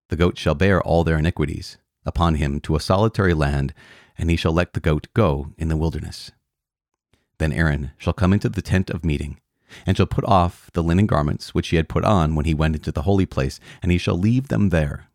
The 0.09 0.15
goat 0.15 0.39
shall 0.39 0.55
bear 0.55 0.81
all 0.81 1.03
their 1.03 1.19
iniquities 1.19 1.77
upon 2.05 2.35
him 2.35 2.59
to 2.61 2.75
a 2.75 2.79
solitary 2.79 3.35
land, 3.35 3.73
and 4.17 4.31
he 4.31 4.35
shall 4.35 4.53
let 4.53 4.73
the 4.73 4.79
goat 4.79 5.07
go 5.13 5.53
in 5.57 5.67
the 5.67 5.77
wilderness. 5.77 6.31
Then 7.39 7.53
Aaron 7.53 7.91
shall 7.97 8.13
come 8.13 8.33
into 8.33 8.49
the 8.49 8.61
tent 8.61 8.89
of 8.89 9.05
meeting, 9.05 9.39
and 9.85 9.97
shall 9.97 10.05
put 10.05 10.25
off 10.25 10.69
the 10.73 10.83
linen 10.83 11.07
garments 11.07 11.53
which 11.53 11.69
he 11.69 11.77
had 11.77 11.89
put 11.89 12.05
on 12.05 12.35
when 12.35 12.45
he 12.45 12.53
went 12.53 12.75
into 12.75 12.91
the 12.91 13.03
holy 13.03 13.25
place, 13.25 13.59
and 13.81 13.91
he 13.91 13.97
shall 13.97 14.17
leave 14.17 14.49
them 14.49 14.69
there. 14.69 15.07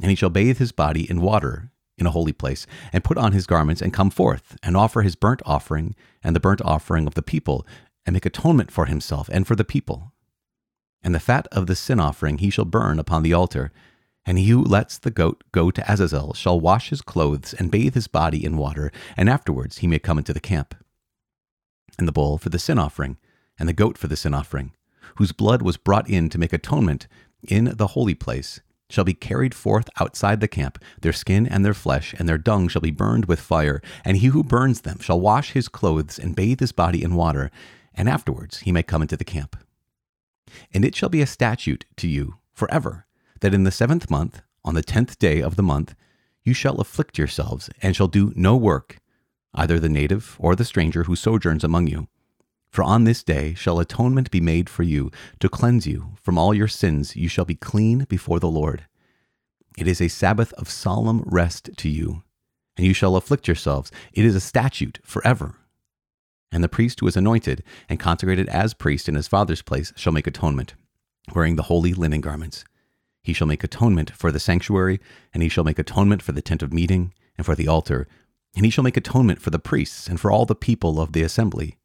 And 0.00 0.10
he 0.10 0.16
shall 0.16 0.30
bathe 0.30 0.58
his 0.58 0.72
body 0.72 1.08
in 1.08 1.20
water 1.20 1.70
in 1.96 2.06
a 2.06 2.10
holy 2.10 2.32
place, 2.32 2.66
and 2.92 3.04
put 3.04 3.18
on 3.18 3.32
his 3.32 3.46
garments, 3.46 3.80
and 3.80 3.92
come 3.92 4.10
forth, 4.10 4.56
and 4.62 4.76
offer 4.76 5.02
his 5.02 5.14
burnt 5.14 5.42
offering 5.44 5.94
and 6.22 6.34
the 6.34 6.40
burnt 6.40 6.60
offering 6.62 7.06
of 7.06 7.14
the 7.14 7.22
people, 7.22 7.66
and 8.04 8.14
make 8.14 8.26
atonement 8.26 8.70
for 8.70 8.86
himself 8.86 9.28
and 9.30 9.46
for 9.46 9.54
the 9.54 9.64
people. 9.64 10.12
And 11.02 11.14
the 11.14 11.20
fat 11.20 11.46
of 11.52 11.66
the 11.66 11.76
sin 11.76 12.00
offering 12.00 12.38
he 12.38 12.50
shall 12.50 12.64
burn 12.64 12.98
upon 12.98 13.22
the 13.22 13.32
altar. 13.32 13.70
And 14.26 14.38
he 14.38 14.48
who 14.48 14.62
lets 14.62 14.98
the 14.98 15.10
goat 15.10 15.44
go 15.52 15.70
to 15.70 15.90
Azazel 15.90 16.34
shall 16.34 16.60
wash 16.60 16.90
his 16.90 17.00
clothes 17.00 17.54
and 17.54 17.70
bathe 17.70 17.94
his 17.94 18.06
body 18.06 18.44
in 18.44 18.56
water, 18.56 18.92
and 19.16 19.28
afterwards 19.28 19.78
he 19.78 19.86
may 19.86 19.98
come 19.98 20.18
into 20.18 20.32
the 20.32 20.40
camp 20.40 20.74
and 22.00 22.08
the 22.08 22.12
bull 22.12 22.38
for 22.38 22.48
the 22.48 22.58
sin 22.58 22.78
offering, 22.78 23.16
and 23.58 23.68
the 23.68 23.72
goat 23.72 23.96
for 23.96 24.08
the 24.08 24.16
sin 24.16 24.34
offering, 24.34 24.72
whose 25.16 25.30
blood 25.30 25.62
was 25.62 25.76
brought 25.76 26.10
in 26.10 26.28
to 26.30 26.38
make 26.38 26.52
atonement 26.52 27.06
in 27.42 27.74
the 27.76 27.88
holy 27.88 28.14
place, 28.14 28.60
shall 28.88 29.04
be 29.04 29.14
carried 29.14 29.54
forth 29.54 29.88
outside 30.00 30.40
the 30.40 30.48
camp. 30.48 30.82
Their 31.00 31.12
skin 31.12 31.46
and 31.46 31.64
their 31.64 31.74
flesh 31.74 32.12
and 32.18 32.28
their 32.28 32.38
dung 32.38 32.66
shall 32.66 32.82
be 32.82 32.90
burned 32.90 33.26
with 33.26 33.38
fire, 33.38 33.80
and 34.04 34.16
he 34.16 34.28
who 34.28 34.42
burns 34.42 34.80
them 34.80 34.98
shall 34.98 35.20
wash 35.20 35.52
his 35.52 35.68
clothes 35.68 36.18
and 36.18 36.34
bathe 36.34 36.58
his 36.58 36.72
body 36.72 37.04
in 37.04 37.14
water, 37.14 37.52
and 37.94 38.08
afterwards 38.08 38.58
he 38.60 38.72
may 38.72 38.82
come 38.82 39.02
into 39.02 39.16
the 39.16 39.24
camp. 39.24 39.56
And 40.74 40.84
it 40.84 40.96
shall 40.96 41.08
be 41.08 41.22
a 41.22 41.26
statute 41.26 41.84
to 41.98 42.08
you 42.08 42.38
forever, 42.52 43.06
that 43.40 43.54
in 43.54 43.62
the 43.62 43.70
seventh 43.70 44.10
month, 44.10 44.42
on 44.64 44.74
the 44.74 44.82
tenth 44.82 45.18
day 45.18 45.40
of 45.40 45.54
the 45.54 45.62
month, 45.62 45.94
you 46.42 46.54
shall 46.54 46.80
afflict 46.80 47.18
yourselves, 47.18 47.70
and 47.82 47.94
shall 47.94 48.08
do 48.08 48.32
no 48.34 48.56
work, 48.56 48.98
either 49.54 49.78
the 49.78 49.88
native 49.88 50.36
or 50.38 50.54
the 50.54 50.64
stranger 50.64 51.04
who 51.04 51.16
sojourns 51.16 51.64
among 51.64 51.86
you. 51.86 52.08
For 52.70 52.84
on 52.84 53.04
this 53.04 53.24
day 53.24 53.54
shall 53.54 53.80
atonement 53.80 54.30
be 54.30 54.40
made 54.40 54.70
for 54.70 54.84
you, 54.84 55.10
to 55.40 55.48
cleanse 55.48 55.86
you 55.86 56.12
from 56.22 56.38
all 56.38 56.54
your 56.54 56.68
sins. 56.68 57.16
You 57.16 57.28
shall 57.28 57.44
be 57.44 57.56
clean 57.56 58.06
before 58.08 58.38
the 58.38 58.48
Lord. 58.48 58.86
It 59.76 59.88
is 59.88 60.00
a 60.00 60.08
Sabbath 60.08 60.52
of 60.54 60.70
solemn 60.70 61.22
rest 61.26 61.70
to 61.76 61.88
you, 61.88 62.22
and 62.76 62.86
you 62.86 62.94
shall 62.94 63.16
afflict 63.16 63.48
yourselves. 63.48 63.90
It 64.12 64.24
is 64.24 64.36
a 64.36 64.40
statute 64.40 65.00
forever. 65.02 65.56
And 66.52 66.62
the 66.62 66.68
priest 66.68 67.00
who 67.00 67.06
is 67.06 67.16
anointed 67.16 67.62
and 67.88 67.98
consecrated 67.98 68.48
as 68.48 68.74
priest 68.74 69.08
in 69.08 69.14
his 69.14 69.28
father's 69.28 69.62
place 69.62 69.92
shall 69.96 70.12
make 70.12 70.26
atonement, 70.26 70.74
wearing 71.34 71.56
the 71.56 71.64
holy 71.64 71.92
linen 71.92 72.20
garments. 72.20 72.64
He 73.22 73.32
shall 73.32 73.46
make 73.46 73.62
atonement 73.62 74.10
for 74.10 74.32
the 74.32 74.40
sanctuary, 74.40 75.00
and 75.34 75.42
he 75.42 75.48
shall 75.48 75.64
make 75.64 75.78
atonement 75.78 76.22
for 76.22 76.32
the 76.32 76.42
tent 76.42 76.62
of 76.62 76.72
meeting, 76.72 77.12
and 77.36 77.44
for 77.44 77.54
the 77.54 77.68
altar, 77.68 78.08
and 78.56 78.64
he 78.64 78.70
shall 78.70 78.84
make 78.84 78.96
atonement 78.96 79.40
for 79.40 79.50
the 79.50 79.58
priests, 79.58 80.06
and 80.08 80.20
for 80.20 80.30
all 80.30 80.46
the 80.46 80.54
people 80.54 81.00
of 81.00 81.12
the 81.12 81.22
assembly 81.22 81.78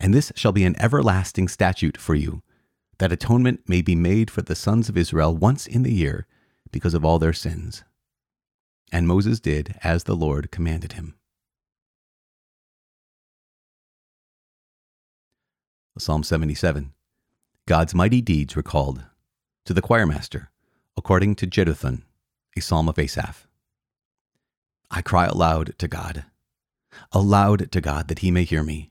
and 0.00 0.14
this 0.14 0.32
shall 0.36 0.52
be 0.52 0.64
an 0.64 0.80
everlasting 0.80 1.48
statute 1.48 1.96
for 1.96 2.14
you, 2.14 2.42
that 2.98 3.12
atonement 3.12 3.68
may 3.68 3.82
be 3.82 3.94
made 3.94 4.30
for 4.30 4.42
the 4.42 4.54
sons 4.54 4.88
of 4.88 4.96
Israel 4.96 5.36
once 5.36 5.66
in 5.66 5.82
the 5.82 5.92
year 5.92 6.26
because 6.70 6.94
of 6.94 7.04
all 7.04 7.18
their 7.18 7.32
sins. 7.32 7.84
And 8.90 9.06
Moses 9.06 9.40
did 9.40 9.76
as 9.82 10.04
the 10.04 10.16
Lord 10.16 10.50
commanded 10.50 10.92
him. 10.92 11.14
Psalm 15.98 16.22
77 16.22 16.92
God's 17.66 17.94
mighty 17.94 18.20
deeds 18.20 18.56
recalled 18.56 19.02
to 19.64 19.74
the 19.74 19.82
choirmaster, 19.82 20.46
according 20.96 21.34
to 21.36 21.46
Jeduthun, 21.46 22.02
a 22.56 22.60
psalm 22.60 22.88
of 22.88 22.98
Asaph. 22.98 23.47
I 24.90 25.02
cry 25.02 25.26
aloud 25.26 25.74
to 25.78 25.88
God, 25.88 26.24
aloud 27.12 27.70
to 27.72 27.80
God 27.80 28.08
that 28.08 28.20
he 28.20 28.30
may 28.30 28.44
hear 28.44 28.62
me. 28.62 28.90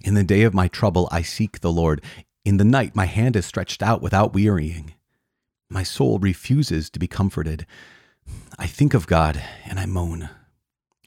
In 0.00 0.14
the 0.14 0.24
day 0.24 0.42
of 0.42 0.54
my 0.54 0.68
trouble, 0.68 1.08
I 1.10 1.22
seek 1.22 1.60
the 1.60 1.72
Lord. 1.72 2.02
In 2.44 2.56
the 2.56 2.64
night, 2.64 2.96
my 2.96 3.06
hand 3.06 3.36
is 3.36 3.46
stretched 3.46 3.82
out 3.82 4.02
without 4.02 4.34
wearying. 4.34 4.94
My 5.70 5.82
soul 5.82 6.18
refuses 6.18 6.88
to 6.90 6.98
be 6.98 7.06
comforted. 7.06 7.66
I 8.58 8.66
think 8.66 8.94
of 8.94 9.06
God 9.06 9.42
and 9.66 9.78
I 9.78 9.86
moan. 9.86 10.30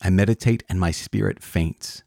I 0.01 0.09
meditate 0.09 0.63
and 0.69 0.79
my 0.79 0.91
spirit 0.91 1.41
faints. 1.41 2.03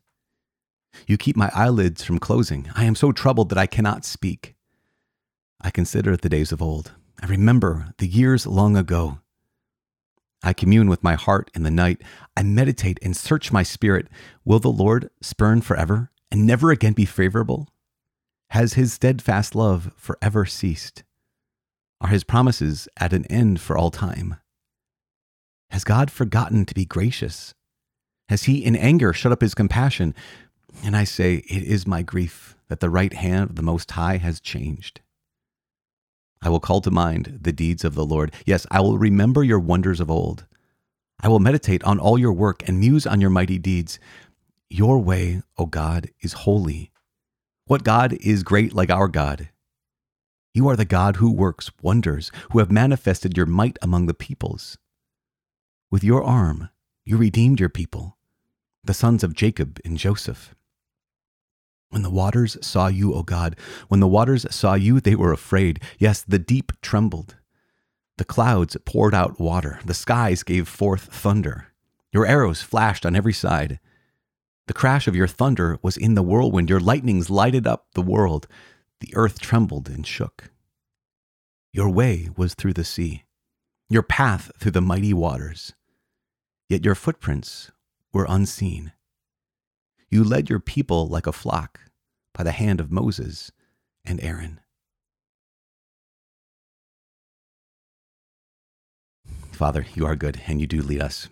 You 1.07 1.17
keep 1.17 1.37
my 1.37 1.51
eyelids 1.55 2.05
from 2.05 2.19
closing. 2.19 2.71
I 2.75 2.85
am 2.85 2.95
so 2.95 3.13
troubled 3.13 3.49
that 3.49 3.59
I 3.59 3.67
cannot 3.67 4.05
speak. 4.05 4.55
I 5.61 5.71
consider 5.71 6.17
the 6.17 6.29
days 6.29 6.53
of 6.53 6.63
old. 6.63 6.93
I 7.21 7.27
remember 7.27 7.95
the 7.99 8.07
years 8.07 8.47
long 8.47 8.77
ago. 8.77 9.19
I 10.45 10.53
commune 10.53 10.89
with 10.89 11.03
my 11.03 11.15
heart 11.15 11.51
in 11.55 11.63
the 11.63 11.71
night. 11.71 12.03
I 12.37 12.43
meditate 12.43 12.99
and 13.03 13.17
search 13.17 13.51
my 13.51 13.63
spirit. 13.63 14.09
Will 14.45 14.61
the 14.61 14.69
Lord 14.69 15.11
spurn 15.21 15.61
forever? 15.61 16.11
and 16.35 16.49
never 16.49 16.73
again 16.73 16.95
be 16.95 17.05
favorable? 17.05 17.69
Has 18.51 18.73
his 18.73 18.93
steadfast 18.93 19.55
love 19.55 19.93
forever 19.97 20.45
ceased? 20.45 21.05
Are 22.01 22.09
his 22.09 22.25
promises 22.25 22.89
at 22.97 23.13
an 23.13 23.25
end 23.27 23.61
for 23.61 23.79
all 23.79 23.93
time? 23.93 24.35
Has 25.71 25.85
God 25.85 26.11
forgotten 26.11 26.67
to 26.67 26.75
be 26.75 26.85
gracious? 26.85 27.55
Has 28.29 28.45
he 28.45 28.65
in 28.65 28.75
anger 28.75 29.13
shut 29.13 29.31
up 29.31 29.43
his 29.43 29.55
compassion? 29.55 30.13
And 30.83 30.97
I 30.97 31.05
say, 31.05 31.37
It 31.49 31.63
is 31.63 31.87
my 31.87 32.03
grief 32.03 32.57
that 32.67 32.81
the 32.81 32.91
right 32.91 33.13
hand 33.13 33.51
of 33.51 33.55
the 33.55 33.63
Most 33.63 33.93
High 33.93 34.17
has 34.17 34.41
changed. 34.41 35.03
I 36.45 36.51
will 36.51 36.61
call 36.61 36.83
to 36.83 36.91
mind 36.91 37.39
the 37.41 37.53
deeds 37.53 37.85
of 37.85 37.95
the 37.95 38.05
Lord. 38.05 38.31
Yes, 38.45 38.67
I 38.71 38.81
will 38.81 38.99
remember 38.99 39.43
your 39.43 39.59
wonders 39.59 39.99
of 39.99 40.11
old. 40.11 40.45
I 41.19 41.29
will 41.29 41.41
meditate 41.41 41.83
on 41.85 41.99
all 41.99 42.19
your 42.19 42.35
work 42.35 42.69
and 42.69 42.79
muse 42.79 43.07
on 43.07 43.19
your 43.23 43.31
mighty 43.31 43.59
deeds. 43.59 43.99
Your 44.69 44.99
way, 44.99 45.41
O 45.57 45.65
God, 45.65 46.11
is 46.21 46.35
holy. 46.45 46.93
What 47.65 47.83
God 47.83 48.13
is 48.21 48.43
great 48.43 48.75
like 48.75 48.91
our 48.91 49.09
God? 49.09 49.49
You 50.53 50.69
are 50.69 50.77
the 50.77 50.85
God 50.85 51.17
who 51.17 51.33
works 51.33 51.71
wonders, 51.81 52.31
who 52.53 52.59
have 52.59 52.71
manifested 52.71 53.39
your 53.39 53.47
might 53.47 53.79
among 53.81 54.05
the 54.05 54.13
peoples. 54.13 54.77
With 55.91 56.05
your 56.05 56.23
arm, 56.23 56.69
you 57.07 57.17
redeemed 57.17 57.59
your 57.59 57.71
people, 57.71 58.19
the 58.85 58.93
sons 58.93 59.25
of 59.25 59.35
Jacob 59.35 59.81
and 59.83 59.97
Joseph. 59.97 60.55
When 61.95 62.03
the 62.03 62.11
waters 62.11 62.57
saw 62.61 62.89
you, 62.89 63.15
O 63.15 63.23
God, 63.23 63.57
when 63.87 64.01
the 64.01 64.09
waters 64.09 64.45
saw 64.53 64.75
you, 64.75 64.99
they 64.99 65.15
were 65.15 65.31
afraid. 65.31 65.81
Yes, 65.97 66.25
the 66.27 66.41
deep 66.41 66.73
trembled. 66.83 67.37
The 68.19 68.25
clouds 68.25 68.77
poured 68.85 69.15
out 69.15 69.39
water, 69.39 69.79
the 69.85 69.95
skies 69.95 70.43
gave 70.43 70.67
forth 70.67 71.03
thunder. 71.03 71.69
Your 72.13 72.27
arrows 72.27 72.63
flashed 72.63 73.07
on 73.07 73.15
every 73.15 73.33
side. 73.33 73.79
The 74.67 74.75
crash 74.75 75.07
of 75.07 75.15
your 75.15 75.29
thunder 75.29 75.79
was 75.83 75.97
in 75.97 76.17
the 76.17 76.23
whirlwind. 76.25 76.69
Your 76.69 76.81
lightnings 76.81 77.31
lighted 77.31 77.65
up 77.65 77.87
the 77.95 78.03
world. 78.03 78.49
The 78.99 79.15
earth 79.15 79.39
trembled 79.39 79.89
and 79.89 80.05
shook. 80.05 80.51
Your 81.73 81.91
way 81.91 82.29
was 82.37 82.55
through 82.55 82.73
the 82.73 82.83
sea, 82.83 83.23
your 83.89 84.03
path 84.03 84.51
through 84.59 84.73
the 84.73 84.81
mighty 84.81 85.15
waters. 85.15 85.75
Yet 86.69 86.85
your 86.85 86.97
footprints 86.97 87.71
were 88.13 88.27
unseen. 88.29 88.91
You 90.15 90.23
led 90.23 90.49
your 90.49 90.61
people 90.61 91.09
like 91.09 91.27
a 91.27 91.33
flock 91.33 91.81
by 92.35 92.45
the 92.45 92.53
hand 92.53 92.79
of 92.79 92.93
Moses 92.93 93.51
and 94.05 94.23
Aaron. 94.23 94.61
Father, 99.51 99.85
you 99.97 100.07
are 100.07 100.15
good 100.15 100.41
and 100.47 100.61
you 100.61 100.69
do 100.69 100.83
lead 100.83 101.03
us. 101.03 101.29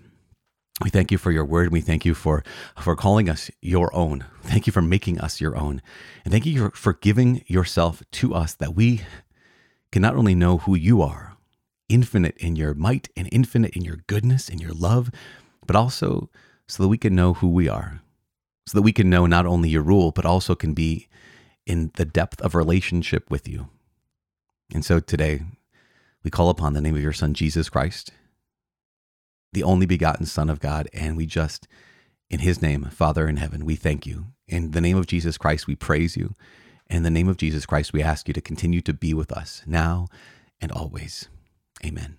We 0.82 0.90
thank 0.90 1.12
you 1.12 1.18
for 1.18 1.30
your 1.30 1.44
word. 1.44 1.70
We 1.70 1.80
thank 1.80 2.04
you 2.04 2.12
for, 2.12 2.42
for 2.76 2.96
calling 2.96 3.28
us 3.28 3.52
your 3.60 3.94
own. 3.94 4.24
Thank 4.42 4.66
you 4.66 4.72
for 4.72 4.82
making 4.82 5.20
us 5.20 5.40
your 5.40 5.56
own. 5.56 5.80
And 6.24 6.32
thank 6.32 6.44
you 6.44 6.72
for 6.74 6.94
giving 6.94 7.44
yourself 7.46 8.02
to 8.10 8.34
us 8.34 8.52
that 8.54 8.74
we 8.74 9.02
can 9.92 10.02
not 10.02 10.16
only 10.16 10.34
know 10.34 10.58
who 10.58 10.74
you 10.74 11.02
are, 11.02 11.36
infinite 11.88 12.36
in 12.38 12.56
your 12.56 12.74
might 12.74 13.10
and 13.16 13.28
infinite 13.30 13.76
in 13.76 13.82
your 13.82 13.98
goodness 14.08 14.48
and 14.48 14.60
your 14.60 14.72
love, 14.72 15.12
but 15.68 15.76
also 15.76 16.30
so 16.66 16.82
that 16.82 16.88
we 16.88 16.98
can 16.98 17.14
know 17.14 17.34
who 17.34 17.46
we 17.46 17.68
are, 17.68 18.02
so 18.66 18.78
that 18.78 18.83
we 18.83 18.92
can 18.92 19.11
know 19.11 19.26
not 19.26 19.47
only 19.47 19.69
your 19.69 19.83
rule, 19.83 20.12
but 20.12 20.26
also 20.26 20.54
can 20.54 20.75
be 20.75 21.09
in 21.66 21.90
the 21.97 22.04
depth 22.04 22.40
of 22.40 22.54
relationship 22.54 23.31
with 23.31 23.49
you. 23.49 23.69
And 24.73 24.85
so 24.85 25.00
today, 25.00 25.42
we 26.23 26.31
call 26.31 26.49
upon 26.49 26.73
the 26.73 26.81
name 26.81 26.97
of 26.97 27.02
your 27.02 27.12
Son, 27.12 27.35
Jesus 27.35 27.69
Christ 27.69 28.12
the 29.52 29.62
only 29.62 29.87
begotten 29.87 30.26
Son 30.26 30.50
of 30.50 30.61
God. 30.61 30.88
And 30.92 31.16
we 31.16 31.26
just, 31.26 31.69
in 32.31 32.40
his 32.40 32.62
name, 32.62 32.85
Father 32.85 33.28
in 33.28 33.37
heaven, 33.37 33.64
we 33.64 33.76
thank 33.76 34.07
you. 34.07 34.26
In 34.49 34.73
the 34.73 34.81
name 34.81 34.97
of 34.97 35.07
Jesus 35.07 35.38
Christ, 35.38 35.66
we 35.66 35.76
praise 35.76 36.16
you. 36.16 36.35
In 36.88 37.02
the 37.02 37.11
name 37.11 37.28
of 37.28 37.37
Jesus 37.37 37.66
Christ, 37.66 37.92
we 37.92 38.02
ask 38.02 38.28
you 38.28 38.35
to 38.35 38.40
continue 38.40 38.81
to 38.83 38.92
be 38.92 39.14
with 39.14 39.33
us 39.33 39.62
now 39.66 40.09
and 40.61 40.71
always. 40.73 41.28
Amen. 41.85 42.16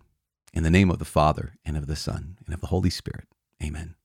In 0.54 0.64
the 0.64 0.72
name 0.72 0.90
of 0.90 1.00
the 1.00 1.06
Father 1.06 1.54
and 1.66 1.78
of 1.78 1.88
the 1.88 1.96
Son 1.96 2.38
and 2.46 2.54
of 2.54 2.62
the 2.62 2.68
Holy 2.68 2.90
Spirit. 2.90 3.28
Amen. 3.62 3.96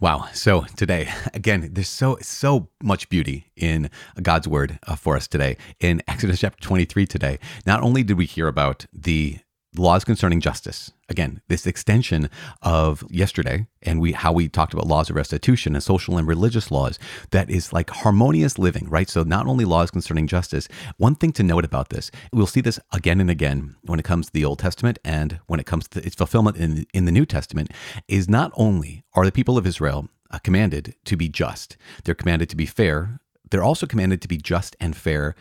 Wow. 0.00 0.28
So 0.32 0.62
today, 0.76 1.12
again, 1.34 1.68
there's 1.72 1.88
so 1.88 2.16
so 2.22 2.68
much 2.82 3.10
beauty 3.10 3.50
in 3.54 3.90
God's 4.22 4.48
word 4.48 4.78
uh, 4.86 4.96
for 4.96 5.14
us 5.14 5.28
today. 5.28 5.58
In 5.78 6.02
Exodus 6.08 6.40
chapter 6.40 6.60
23 6.66 7.06
today, 7.06 7.38
not 7.66 7.82
only 7.82 8.02
did 8.02 8.16
we 8.16 8.24
hear 8.24 8.48
about 8.48 8.86
the 8.94 9.38
laws 9.76 10.04
concerning 10.04 10.40
justice. 10.40 10.90
Again, 11.08 11.40
this 11.48 11.66
extension 11.66 12.28
of 12.62 13.04
yesterday 13.08 13.66
and 13.82 14.00
we 14.00 14.12
how 14.12 14.32
we 14.32 14.48
talked 14.48 14.72
about 14.72 14.86
laws 14.86 15.10
of 15.10 15.16
restitution 15.16 15.74
and 15.74 15.82
social 15.82 16.18
and 16.18 16.26
religious 16.26 16.70
laws 16.70 16.98
that 17.30 17.48
is 17.48 17.72
like 17.72 17.90
harmonious 17.90 18.58
living, 18.58 18.88
right? 18.88 19.08
So 19.08 19.22
not 19.22 19.46
only 19.46 19.64
laws 19.64 19.90
concerning 19.90 20.26
justice, 20.26 20.68
one 20.96 21.14
thing 21.14 21.32
to 21.32 21.42
note 21.42 21.64
about 21.64 21.90
this, 21.90 22.10
we'll 22.32 22.46
see 22.46 22.60
this 22.60 22.80
again 22.92 23.20
and 23.20 23.30
again 23.30 23.76
when 23.82 24.00
it 24.00 24.04
comes 24.04 24.26
to 24.26 24.32
the 24.32 24.44
Old 24.44 24.58
Testament 24.58 24.98
and 25.04 25.38
when 25.46 25.60
it 25.60 25.66
comes 25.66 25.86
to 25.88 26.04
its 26.04 26.16
fulfillment 26.16 26.56
in 26.56 26.86
in 26.92 27.04
the 27.04 27.12
New 27.12 27.26
Testament 27.26 27.70
is 28.08 28.28
not 28.28 28.52
only 28.56 29.04
are 29.14 29.24
the 29.24 29.32
people 29.32 29.56
of 29.56 29.66
Israel 29.66 30.08
uh, 30.30 30.38
commanded 30.38 30.94
to 31.04 31.16
be 31.16 31.28
just, 31.28 31.76
they're 32.04 32.14
commanded 32.14 32.48
to 32.50 32.56
be 32.56 32.66
fair, 32.66 33.20
they're 33.50 33.62
also 33.62 33.86
commanded 33.86 34.20
to 34.22 34.28
be 34.28 34.36
just 34.36 34.76
and 34.80 34.96
fair 34.96 35.34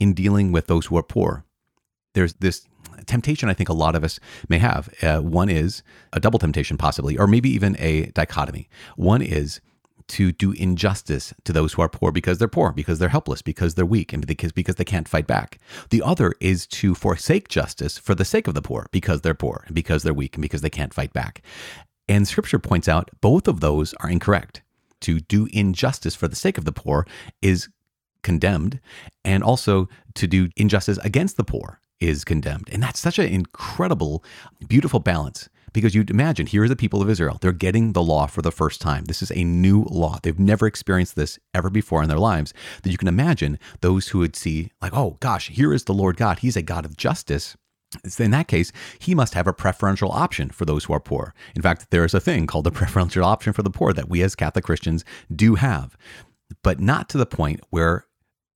in 0.00 0.14
dealing 0.14 0.52
with 0.52 0.66
those 0.66 0.86
who 0.86 0.96
are 0.96 1.02
poor. 1.02 1.44
There's 2.14 2.34
this 2.34 2.66
temptation 3.06 3.48
I 3.48 3.54
think 3.54 3.68
a 3.68 3.74
lot 3.74 3.94
of 3.94 4.04
us 4.04 4.20
may 4.48 4.58
have. 4.58 4.88
Uh, 5.02 5.18
one 5.18 5.48
is 5.48 5.82
a 6.12 6.20
double 6.20 6.38
temptation, 6.38 6.76
possibly, 6.76 7.16
or 7.16 7.26
maybe 7.26 7.50
even 7.50 7.76
a 7.78 8.06
dichotomy. 8.06 8.68
One 8.96 9.22
is 9.22 9.60
to 10.08 10.32
do 10.32 10.52
injustice 10.52 11.34
to 11.44 11.52
those 11.52 11.74
who 11.74 11.82
are 11.82 11.88
poor 11.88 12.10
because 12.10 12.38
they're 12.38 12.48
poor, 12.48 12.72
because 12.72 12.98
they're 12.98 13.10
helpless, 13.10 13.42
because 13.42 13.74
they're 13.74 13.84
weak, 13.86 14.12
and 14.12 14.26
because, 14.26 14.52
because 14.52 14.76
they 14.76 14.84
can't 14.84 15.08
fight 15.08 15.26
back. 15.26 15.58
The 15.90 16.02
other 16.02 16.32
is 16.40 16.66
to 16.68 16.94
forsake 16.94 17.48
justice 17.48 17.98
for 17.98 18.14
the 18.14 18.24
sake 18.24 18.48
of 18.48 18.54
the 18.54 18.62
poor 18.62 18.86
because 18.90 19.20
they're 19.20 19.34
poor, 19.34 19.64
and 19.66 19.74
because 19.74 20.02
they're 20.02 20.14
weak, 20.14 20.34
and 20.36 20.42
because 20.42 20.62
they 20.62 20.70
can't 20.70 20.94
fight 20.94 21.12
back. 21.12 21.42
And 22.08 22.26
scripture 22.26 22.58
points 22.58 22.88
out 22.88 23.10
both 23.20 23.46
of 23.46 23.60
those 23.60 23.92
are 23.94 24.10
incorrect. 24.10 24.62
To 25.02 25.20
do 25.20 25.46
injustice 25.52 26.16
for 26.16 26.26
the 26.26 26.34
sake 26.34 26.58
of 26.58 26.64
the 26.64 26.72
poor 26.72 27.06
is 27.42 27.68
condemned, 28.22 28.80
and 29.24 29.44
also 29.44 29.88
to 30.14 30.26
do 30.26 30.48
injustice 30.56 30.98
against 30.98 31.36
the 31.36 31.44
poor 31.44 31.80
is 32.00 32.24
condemned. 32.24 32.68
And 32.72 32.82
that's 32.82 33.00
such 33.00 33.18
an 33.18 33.26
incredible, 33.26 34.24
beautiful 34.66 35.00
balance 35.00 35.48
Because 35.72 35.94
you'd 35.94 36.10
imagine, 36.10 36.46
here 36.46 36.62
are 36.64 36.68
the 36.68 36.76
people 36.76 37.02
of 37.02 37.10
Israel. 37.10 37.38
They're 37.40 37.52
getting 37.52 37.92
the 37.92 38.02
law 38.02 38.26
for 38.26 38.42
the 38.42 38.52
first 38.52 38.80
time. 38.80 39.04
This 39.04 39.22
is 39.22 39.30
a 39.32 39.44
new 39.44 39.84
law. 39.84 40.18
They've 40.22 40.38
never 40.38 40.66
experienced 40.66 41.14
this 41.16 41.38
ever 41.54 41.70
before 41.70 42.02
in 42.02 42.08
their 42.08 42.18
lives. 42.18 42.54
That 42.82 42.90
you 42.90 42.98
can 42.98 43.08
imagine 43.08 43.58
those 43.80 44.08
who 44.08 44.20
would 44.20 44.36
see, 44.36 44.70
like, 44.80 44.94
oh 44.94 45.16
gosh, 45.20 45.48
here 45.48 45.72
is 45.74 45.84
the 45.84 45.94
Lord 45.94 46.16
God. 46.16 46.38
He's 46.40 46.56
a 46.56 46.62
God 46.62 46.84
of 46.84 46.96
justice. 46.96 47.56
In 48.18 48.30
that 48.32 48.48
case, 48.48 48.70
he 48.98 49.14
must 49.14 49.34
have 49.34 49.46
a 49.46 49.52
preferential 49.52 50.12
option 50.12 50.50
for 50.50 50.64
those 50.64 50.84
who 50.84 50.92
are 50.92 51.00
poor. 51.00 51.34
In 51.54 51.62
fact, 51.62 51.90
there 51.90 52.04
is 52.04 52.14
a 52.14 52.20
thing 52.20 52.46
called 52.46 52.64
the 52.64 52.70
preferential 52.80 53.24
option 53.24 53.52
for 53.52 53.62
the 53.62 53.70
poor 53.70 53.92
that 53.92 54.08
we 54.08 54.22
as 54.22 54.34
Catholic 54.34 54.64
Christians 54.64 55.04
do 55.34 55.54
have, 55.56 55.96
but 56.62 56.80
not 56.80 57.08
to 57.10 57.18
the 57.18 57.26
point 57.26 57.60
where 57.70 58.06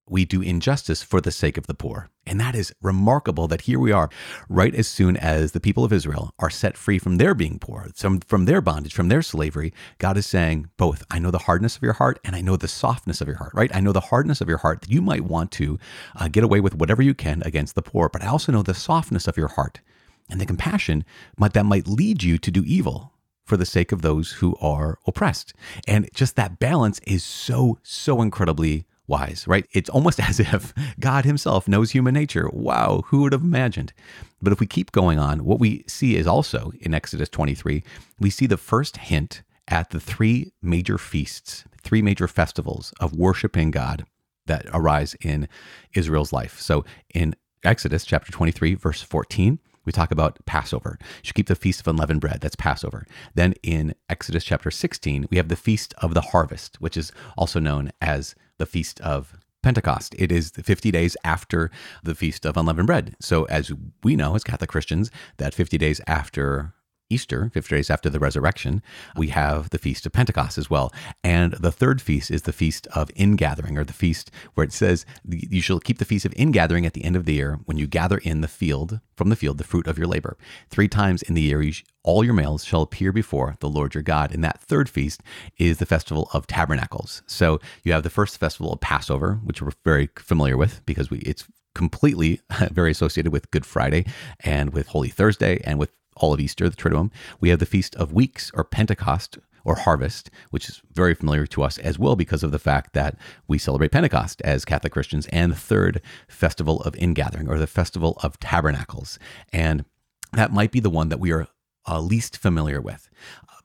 we 0.07 0.25
do 0.25 0.41
injustice 0.41 1.01
for 1.01 1.21
the 1.21 1.31
sake 1.31 1.57
of 1.57 1.67
the 1.67 1.73
poor. 1.73 2.09
And 2.25 2.39
that 2.39 2.55
is 2.55 2.73
remarkable 2.81 3.47
that 3.47 3.61
here 3.61 3.79
we 3.79 3.91
are, 3.91 4.09
right 4.49 4.73
as 4.73 4.87
soon 4.87 5.17
as 5.17 5.51
the 5.51 5.59
people 5.59 5.83
of 5.83 5.93
Israel 5.93 6.31
are 6.39 6.49
set 6.49 6.77
free 6.77 6.99
from 6.99 7.17
their 7.17 7.33
being 7.33 7.59
poor, 7.59 7.87
from, 7.95 8.19
from 8.21 8.45
their 8.45 8.61
bondage, 8.61 8.93
from 8.93 9.09
their 9.09 9.21
slavery, 9.21 9.73
God 9.97 10.17
is 10.17 10.25
saying, 10.25 10.69
both, 10.77 11.03
I 11.09 11.19
know 11.19 11.31
the 11.31 11.39
hardness 11.39 11.75
of 11.75 11.83
your 11.83 11.93
heart 11.93 12.19
and 12.23 12.35
I 12.35 12.41
know 12.41 12.55
the 12.55 12.67
softness 12.67 13.21
of 13.21 13.27
your 13.27 13.37
heart, 13.37 13.53
right? 13.53 13.73
I 13.75 13.79
know 13.79 13.91
the 13.91 13.99
hardness 13.99 14.41
of 14.41 14.49
your 14.49 14.59
heart 14.59 14.81
that 14.81 14.91
you 14.91 15.01
might 15.01 15.25
want 15.25 15.51
to 15.53 15.77
uh, 16.15 16.27
get 16.27 16.43
away 16.43 16.59
with 16.59 16.75
whatever 16.75 17.01
you 17.01 17.13
can 17.13 17.41
against 17.45 17.75
the 17.75 17.81
poor, 17.81 18.09
but 18.09 18.23
I 18.23 18.27
also 18.27 18.51
know 18.51 18.63
the 18.63 18.73
softness 18.73 19.27
of 19.27 19.37
your 19.37 19.49
heart 19.49 19.81
and 20.29 20.39
the 20.39 20.45
compassion 20.45 21.03
that 21.37 21.65
might 21.65 21.87
lead 21.87 22.23
you 22.23 22.37
to 22.37 22.51
do 22.51 22.63
evil 22.65 23.13
for 23.45 23.57
the 23.57 23.65
sake 23.65 23.91
of 23.91 24.01
those 24.01 24.33
who 24.33 24.55
are 24.61 24.97
oppressed. 25.05 25.53
And 25.87 26.09
just 26.13 26.35
that 26.37 26.59
balance 26.59 26.99
is 27.05 27.23
so, 27.23 27.77
so 27.83 28.21
incredibly 28.21 28.85
wise, 29.13 29.45
right? 29.47 29.67
It's 29.73 29.91
almost 29.91 30.19
as 30.29 30.39
if 30.39 30.73
God 30.99 31.23
himself 31.23 31.67
knows 31.67 31.91
human 31.91 32.15
nature. 32.15 32.49
Wow, 32.51 33.03
who 33.07 33.21
would 33.21 33.33
have 33.33 33.43
imagined? 33.43 33.93
But 34.41 34.51
if 34.51 34.59
we 34.59 34.65
keep 34.65 34.91
going 34.91 35.19
on, 35.19 35.45
what 35.45 35.59
we 35.59 35.83
see 35.87 36.17
is 36.17 36.25
also 36.25 36.71
in 36.81 36.95
Exodus 36.95 37.29
23, 37.29 37.83
we 38.19 38.29
see 38.31 38.47
the 38.47 38.57
first 38.57 38.97
hint 38.97 39.43
at 39.67 39.91
the 39.91 39.99
three 39.99 40.51
major 40.61 40.97
feasts, 40.97 41.63
three 41.83 42.01
major 42.01 42.27
festivals 42.27 42.91
of 42.99 43.13
worshiping 43.13 43.69
God 43.69 44.05
that 44.47 44.65
arise 44.73 45.15
in 45.21 45.47
Israel's 45.93 46.33
life. 46.33 46.59
So 46.59 46.83
in 47.13 47.35
Exodus 47.63 48.05
chapter 48.05 48.31
23, 48.31 48.73
verse 48.73 49.03
14, 49.03 49.59
we 49.85 49.91
talk 49.91 50.11
about 50.11 50.39
Passover. 50.45 50.97
You 50.99 51.05
should 51.23 51.35
keep 51.35 51.47
the 51.47 51.55
feast 51.55 51.81
of 51.81 51.87
unleavened 51.87 52.21
bread. 52.21 52.39
That's 52.41 52.55
Passover. 52.55 53.05
Then 53.35 53.53
in 53.63 53.95
Exodus 54.09 54.43
chapter 54.43 54.71
16, 54.71 55.27
we 55.29 55.37
have 55.37 55.49
the 55.49 55.55
feast 55.55 55.93
of 55.97 56.13
the 56.13 56.21
harvest, 56.21 56.79
which 56.81 56.97
is 56.97 57.11
also 57.37 57.59
known 57.59 57.91
as 58.01 58.35
the 58.57 58.65
feast 58.65 59.01
of 59.01 59.37
Pentecost. 59.61 60.13
It 60.17 60.31
is 60.31 60.51
50 60.51 60.91
days 60.91 61.17
after 61.23 61.71
the 62.03 62.15
feast 62.15 62.45
of 62.45 62.57
unleavened 62.57 62.87
bread. 62.87 63.15
So, 63.19 63.45
as 63.45 63.71
we 64.03 64.15
know 64.15 64.35
as 64.35 64.43
Catholic 64.43 64.69
Christians, 64.69 65.09
that 65.37 65.53
50 65.53 65.77
days 65.77 66.01
after 66.05 66.73
Easter, 67.13 67.51
50 67.53 67.75
days 67.75 67.89
after 67.91 68.09
the 68.09 68.19
resurrection, 68.19 68.81
we 69.15 69.27
have 69.27 69.69
the 69.69 69.77
Feast 69.77 70.05
of 70.05 70.11
Pentecost 70.11 70.57
as 70.57 70.69
well. 70.69 70.91
And 71.23 71.53
the 71.53 71.71
third 71.71 72.01
feast 72.01 72.31
is 72.31 72.41
the 72.41 72.51
Feast 72.51 72.87
of 72.95 73.11
Ingathering, 73.15 73.77
or 73.77 73.83
the 73.83 73.93
feast 73.93 74.31
where 74.55 74.63
it 74.63 74.73
says, 74.73 75.05
You 75.27 75.61
shall 75.61 75.79
keep 75.79 75.99
the 75.99 76.05
Feast 76.05 76.25
of 76.25 76.33
Ingathering 76.35 76.85
at 76.85 76.93
the 76.93 77.03
end 77.03 77.15
of 77.15 77.25
the 77.25 77.33
year 77.33 77.59
when 77.65 77.77
you 77.77 77.85
gather 77.85 78.17
in 78.17 78.41
the 78.41 78.47
field, 78.47 78.99
from 79.15 79.29
the 79.29 79.35
field, 79.35 79.59
the 79.59 79.63
fruit 79.63 79.87
of 79.87 79.97
your 79.97 80.07
labor. 80.07 80.37
Three 80.69 80.87
times 80.87 81.21
in 81.21 81.35
the 81.35 81.41
year, 81.41 81.61
you 81.61 81.71
sh- 81.73 81.83
all 82.03 82.23
your 82.23 82.33
males 82.33 82.65
shall 82.65 82.81
appear 82.81 83.11
before 83.11 83.55
the 83.59 83.69
Lord 83.69 83.93
your 83.93 84.03
God. 84.03 84.33
And 84.33 84.43
that 84.43 84.59
third 84.59 84.89
feast 84.89 85.21
is 85.57 85.77
the 85.77 85.85
Festival 85.85 86.29
of 86.33 86.47
Tabernacles. 86.47 87.21
So 87.27 87.59
you 87.83 87.93
have 87.93 88.03
the 88.03 88.09
first 88.09 88.39
festival 88.39 88.73
of 88.73 88.81
Passover, 88.81 89.39
which 89.43 89.61
we're 89.61 89.71
very 89.85 90.09
familiar 90.17 90.57
with 90.57 90.85
because 90.85 91.09
we, 91.09 91.19
it's 91.19 91.45
completely 91.75 92.41
very 92.71 92.91
associated 92.91 93.31
with 93.31 93.51
Good 93.51 93.65
Friday 93.65 94.05
and 94.41 94.73
with 94.73 94.87
Holy 94.87 95.09
Thursday 95.09 95.61
and 95.63 95.79
with 95.79 95.91
all 96.15 96.33
of 96.33 96.39
Easter, 96.39 96.69
the 96.69 96.75
Triduum. 96.75 97.11
We 97.39 97.49
have 97.49 97.59
the 97.59 97.65
Feast 97.65 97.95
of 97.95 98.13
Weeks 98.13 98.51
or 98.53 98.63
Pentecost 98.63 99.37
or 99.65 99.75
Harvest, 99.75 100.29
which 100.49 100.67
is 100.67 100.81
very 100.91 101.15
familiar 101.15 101.45
to 101.47 101.63
us 101.63 101.77
as 101.77 101.97
well 101.97 102.15
because 102.15 102.43
of 102.43 102.51
the 102.51 102.59
fact 102.59 102.93
that 102.93 103.17
we 103.47 103.57
celebrate 103.57 103.91
Pentecost 103.91 104.41
as 104.41 104.65
Catholic 104.65 104.93
Christians, 104.93 105.27
and 105.27 105.51
the 105.51 105.57
third 105.57 106.01
Festival 106.27 106.81
of 106.81 106.95
Ingathering 106.95 107.47
or 107.47 107.57
the 107.57 107.67
Festival 107.67 108.19
of 108.23 108.39
Tabernacles. 108.39 109.17
And 109.51 109.85
that 110.33 110.51
might 110.51 110.71
be 110.71 110.79
the 110.79 110.89
one 110.89 111.09
that 111.09 111.19
we 111.19 111.31
are 111.31 111.47
uh, 111.87 111.99
least 111.99 112.37
familiar 112.37 112.81
with. 112.81 113.09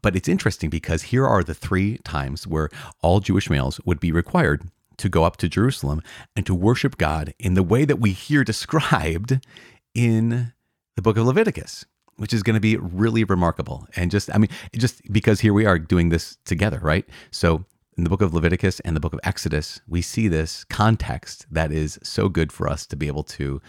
But 0.03 0.15
it's 0.15 0.29
interesting 0.29 0.71
because 0.71 1.05
here 1.05 1.27
are 1.27 1.43
the 1.43 1.55
three 1.55 1.99
times 1.99 2.47
where 2.47 2.69
all 3.03 3.21
Jewish 3.21 3.51
males 3.51 3.81
would 3.85 3.99
be 3.99 4.13
required 4.13 4.71
to 4.99 5.09
go 5.09 5.25
up 5.25 5.37
to 5.39 5.49
Jerusalem 5.49 6.03
and 6.37 6.47
to 6.47 6.55
worship 6.55 6.99
God 6.99 7.35
in 7.39 7.55
the 7.55 7.63
way 7.63 7.85
that 7.85 8.01
we 8.01 8.13
hear 8.13 8.45
described 8.45 9.41
in 9.95 10.53
the 10.95 11.03
book 11.03 11.17
of 11.17 11.27
Leviticus 11.27 11.85
which 12.19 12.33
is 12.33 12.43
going 12.43 12.55
to 12.55 12.61
be 12.61 12.77
really 12.77 13.25
remarkable. 13.25 13.87
And 13.97 14.11
just, 14.11 14.33
I 14.35 14.39
mean, 14.39 14.51
just 14.77 15.01
because 15.11 15.41
here 15.41 15.55
we 15.55 15.65
are 15.65 15.79
doing 15.79 16.11
this 16.11 16.37
together, 16.45 16.79
right? 16.83 17.09
So 17.31 17.65
in 17.97 18.05
the 18.05 18.11
book 18.11 18.23
of 18.23 18.35
Leviticus 18.35 18.81
and 18.81 18.95
the 18.95 19.01
book 19.01 19.15
of 19.15 19.21
Exodus, 19.25 19.81
we 19.89 20.03
see 20.03 20.29
this 20.29 20.65
context 20.65 21.47
that 21.51 21.73
is 21.73 21.99
so 22.03 22.29
good 22.29 22.53
for 22.53 22.69
us 22.69 22.87
to 22.87 22.97
be 22.97 23.07
able 23.07 23.25
to 23.25 23.61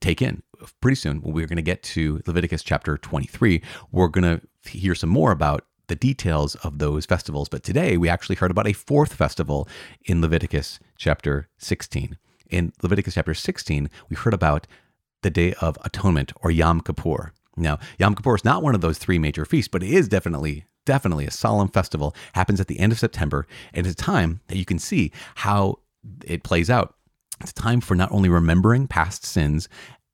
take 0.00 0.22
in. 0.22 0.42
Pretty 0.80 0.94
soon, 0.94 1.20
we're 1.22 1.46
going 1.46 1.56
to 1.56 1.62
get 1.62 1.82
to 1.82 2.22
Leviticus 2.26 2.62
chapter 2.62 2.96
23. 2.96 3.62
We're 3.90 4.08
going 4.08 4.40
to 4.40 4.70
hear 4.70 4.94
some 4.94 5.10
more 5.10 5.32
about 5.32 5.66
the 5.88 5.96
details 5.96 6.54
of 6.56 6.78
those 6.78 7.04
festivals. 7.04 7.48
But 7.48 7.64
today, 7.64 7.96
we 7.96 8.08
actually 8.08 8.36
heard 8.36 8.50
about 8.50 8.68
a 8.68 8.72
fourth 8.72 9.12
festival 9.12 9.68
in 10.04 10.20
Leviticus 10.20 10.78
chapter 10.96 11.48
16. 11.58 12.16
In 12.48 12.72
Leviticus 12.82 13.14
chapter 13.14 13.34
16, 13.34 13.90
we 14.08 14.16
heard 14.16 14.34
about 14.34 14.66
the 15.22 15.30
Day 15.30 15.52
of 15.54 15.76
Atonement 15.84 16.32
or 16.36 16.50
Yom 16.50 16.80
Kippur. 16.80 17.32
Now, 17.56 17.78
Yom 17.98 18.14
Kippur 18.14 18.34
is 18.34 18.44
not 18.44 18.62
one 18.62 18.74
of 18.74 18.80
those 18.80 18.98
three 18.98 19.18
major 19.18 19.44
feasts, 19.44 19.68
but 19.68 19.82
it 19.82 19.90
is 19.90 20.08
definitely 20.08 20.66
definitely 20.84 21.26
a 21.26 21.30
solemn 21.30 21.68
festival. 21.68 22.14
Happens 22.34 22.60
at 22.60 22.66
the 22.66 22.80
end 22.80 22.92
of 22.92 22.98
September, 22.98 23.46
and 23.72 23.86
it's 23.86 24.00
a 24.00 24.04
time 24.04 24.40
that 24.48 24.58
you 24.58 24.64
can 24.64 24.78
see 24.78 25.12
how 25.36 25.78
it 26.24 26.42
plays 26.42 26.68
out. 26.68 26.96
It's 27.40 27.52
a 27.52 27.54
time 27.54 27.80
for 27.80 27.94
not 27.94 28.10
only 28.12 28.28
remembering 28.28 28.86
past 28.88 29.24
sins, 29.24 29.68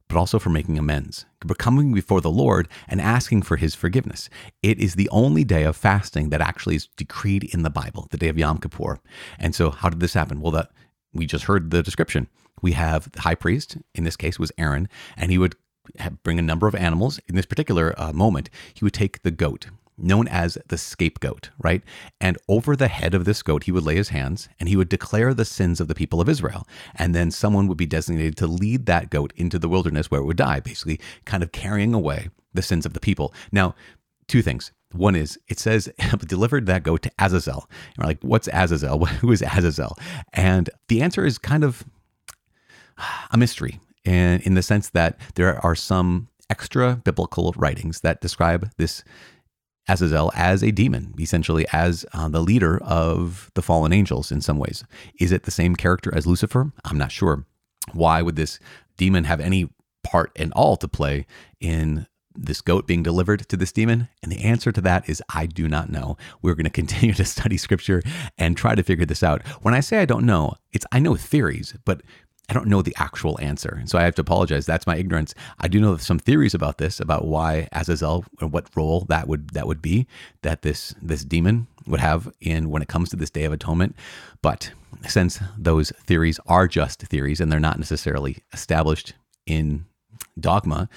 but 0.09 0.16
also 0.16 0.38
for 0.38 0.51
making 0.51 0.79
amends, 0.79 1.27
for 1.46 1.55
coming 1.55 1.92
before 1.92 2.20
the 2.20 2.31
Lord 2.31 2.66
and 2.88 3.01
asking 3.01 3.42
for 3.42 3.57
his 3.57 3.74
forgiveness. 3.74 4.31
It 4.62 4.79
is 4.79 4.94
the 4.94 5.09
only 5.11 5.44
day 5.44 5.64
of 5.64 5.77
fasting 5.77 6.31
that 6.31 6.40
actually 6.40 6.77
is 6.77 6.88
decreed 6.96 7.44
in 7.44 7.62
the 7.62 7.70
Bible, 7.70 8.09
the 8.11 8.16
day 8.16 8.29
of 8.29 8.38
Yom 8.38 8.59
Kippur. 8.59 9.01
And 9.38 9.55
so, 9.55 9.70
how 9.70 9.90
did 9.90 10.01
this 10.01 10.14
happen? 10.14 10.40
Well, 10.40 10.53
that 10.53 10.70
we 11.12 11.27
just 11.27 11.44
heard 11.44 11.70
the 11.70 11.83
description. 11.83 12.29
We 12.62 12.72
have 12.72 13.11
the 13.12 13.20
high 13.20 13.35
priest, 13.35 13.77
in 13.94 14.05
this 14.05 14.16
case 14.16 14.38
was 14.38 14.53
Aaron, 14.59 14.88
and 15.16 15.31
he 15.31 15.38
would 15.38 15.55
bring 16.22 16.38
a 16.38 16.42
number 16.42 16.68
of 16.68 16.74
animals. 16.74 17.20
In 17.29 17.37
this 17.37 17.46
particular 17.46 17.94
uh, 17.98 18.12
moment, 18.12 18.51
he 18.74 18.85
would 18.85 18.94
take 18.94 19.22
the 19.22 19.31
goat, 19.31 19.66
known 19.96 20.29
as 20.29 20.57
the 20.68 20.79
scapegoat, 20.79 21.51
right? 21.59 21.83
And 22.20 22.38
over 22.48 22.77
the 22.77 22.88
head 22.88 23.14
of 23.14 23.24
this 23.24 23.42
goat, 23.42 23.64
he 23.64 23.72
would 23.72 23.85
lay 23.85 23.96
his 23.96 24.11
hands 24.11 24.48
and 24.61 24.68
he 24.68 24.77
would 24.77 24.88
declare 24.88 25.35
the 25.35 25.44
sins 25.44 25.81
of 25.81 25.88
the 25.88 25.94
people 25.94 26.20
of 26.20 26.29
Israel. 26.29 26.66
And 26.94 27.14
then 27.14 27.31
someone 27.31 27.66
would 27.68 27.79
be 27.79 27.87
designated 27.87 28.37
to 28.38 28.46
lead 28.46 28.87
that 28.87 29.11
goat 29.11 29.33
into 29.37 29.59
the 29.59 29.68
wilderness 29.68 30.11
where 30.11 30.20
it 30.20 30.24
would 30.24 30.37
die, 30.37 30.61
basically 30.61 31.01
kind 31.24 31.42
of 31.42 31.53
carrying 31.53 31.94
away 31.94 32.29
the 32.55 32.62
sins 32.62 32.87
of 32.87 32.92
the 32.92 33.01
people. 33.01 33.35
Now, 33.53 33.74
two 34.27 34.42
things. 34.42 34.72
One 34.92 35.14
is 35.14 35.38
it 35.48 35.59
says 35.59 35.88
delivered 36.27 36.66
that 36.66 36.83
goat 36.83 37.03
to 37.03 37.11
Azazel. 37.18 37.68
And 37.68 37.98
we're 37.98 38.07
like, 38.07 38.22
what's 38.22 38.48
Azazel? 38.53 39.05
Who 39.20 39.33
is 39.33 39.42
Azazel? 39.42 39.96
And 40.33 40.70
the 40.88 41.03
answer 41.03 41.27
is 41.27 41.38
kind 41.38 41.64
of 41.64 41.85
a 43.31 43.37
mystery 43.37 43.81
and 44.09 44.40
in 44.42 44.55
the 44.55 44.62
sense 44.62 44.88
that 44.90 45.21
there 45.35 45.62
are 45.64 45.75
some 45.75 46.29
extra 46.49 46.97
biblical 47.05 47.53
writings 47.59 48.01
that 48.01 48.23
describe 48.23 48.71
this 48.79 49.05
Azazel 49.87 50.33
as 50.35 50.62
a 50.62 50.71
demon, 50.71 51.14
essentially 51.21 51.66
as 51.73 52.07
uh, 52.14 52.29
the 52.29 52.40
leader 52.40 52.79
of 52.83 53.51
the 53.55 53.61
fallen 53.61 53.92
angels 53.92 54.33
in 54.33 54.40
some 54.40 54.59
ways. 54.59 54.83
Is 55.21 55.31
it 55.31 55.42
the 55.42 55.51
same 55.51 55.77
character 55.77 56.14
as 56.14 56.27
Lucifer? 56.27 56.73
I'm 56.87 56.97
not 56.97 57.12
sure. 57.12 57.44
Why 57.92 58.23
would 58.23 58.37
this 58.37 58.59
demon 58.97 59.25
have 59.25 59.40
any 59.40 59.68
part 60.03 60.33
at 60.38 60.53
all 60.53 60.77
to 60.79 60.88
play 60.88 61.27
in 61.61 62.07
this 62.35 62.61
goat 62.61 62.87
being 62.87 63.03
delivered 63.03 63.47
to 63.49 63.57
this 63.59 63.73
demon? 63.73 64.09
And 64.23 64.33
the 64.33 64.42
answer 64.42 64.73
to 64.73 64.81
that 64.83 65.07
is 65.09 65.23
I 65.35 65.44
do 65.44 65.68
not 65.68 65.90
know. 65.90 66.16
We're 66.40 66.55
going 66.55 66.64
to 66.64 66.71
continue 66.71 67.14
to 67.14 67.25
study 67.27 67.59
scripture 67.59 68.03
and 68.38 68.57
try 68.57 68.75
to 68.75 68.83
figure 68.83 69.07
this 69.07 69.23
out. 69.23 69.47
When 69.62 69.75
I 69.75 69.81
say 69.81 69.99
I 69.99 70.07
don't 70.07 70.25
know, 70.25 70.55
it's 70.73 70.87
I 70.92 70.99
know 70.99 71.14
theories, 71.14 71.75
but 71.85 72.03
I 72.49 72.55
don't 72.55 72.67
know 72.67 72.81
the 72.81 72.95
actual 72.99 73.39
answer. 73.43 73.77
And 73.79 73.91
so 73.91 73.99
I 73.99 74.05
have 74.05 74.15
to 74.15 74.23
apologize. 74.23 74.65
That's 74.65 74.87
my 74.87 74.97
ignorance. 74.97 75.35
I 75.59 75.69
do 75.69 75.81
know 75.81 75.97
some 75.99 76.19
theories 76.19 76.55
about 76.55 76.79
this, 76.79 76.99
about 76.99 77.27
why 77.27 77.69
Azazel 77.73 78.25
or 78.41 78.49
what 78.49 78.75
role 78.75 79.05
that 79.09 79.29
would 79.29 79.51
that 79.51 79.67
would 79.67 79.83
be 79.83 80.07
that 80.43 80.63
this 80.63 80.95
this 81.03 81.25
demon 81.25 81.67
would 81.87 82.01
have 82.01 82.33
in 82.41 82.71
when 82.71 82.81
it 82.81 82.89
comes 82.89 83.11
to 83.11 83.17
this 83.17 83.31
day 83.31 83.45
of 83.45 83.53
atonement. 83.53 83.95
But 84.41 84.73
since 85.07 85.41
those 85.59 85.91
theories 86.07 86.41
are 86.47 86.67
just 86.67 87.03
theories 87.03 87.41
and 87.41 87.53
they're 87.53 87.61
not 87.61 87.79
necessarily 87.79 88.39
established 88.53 89.13
in 89.47 89.85
dogma, 90.41 90.89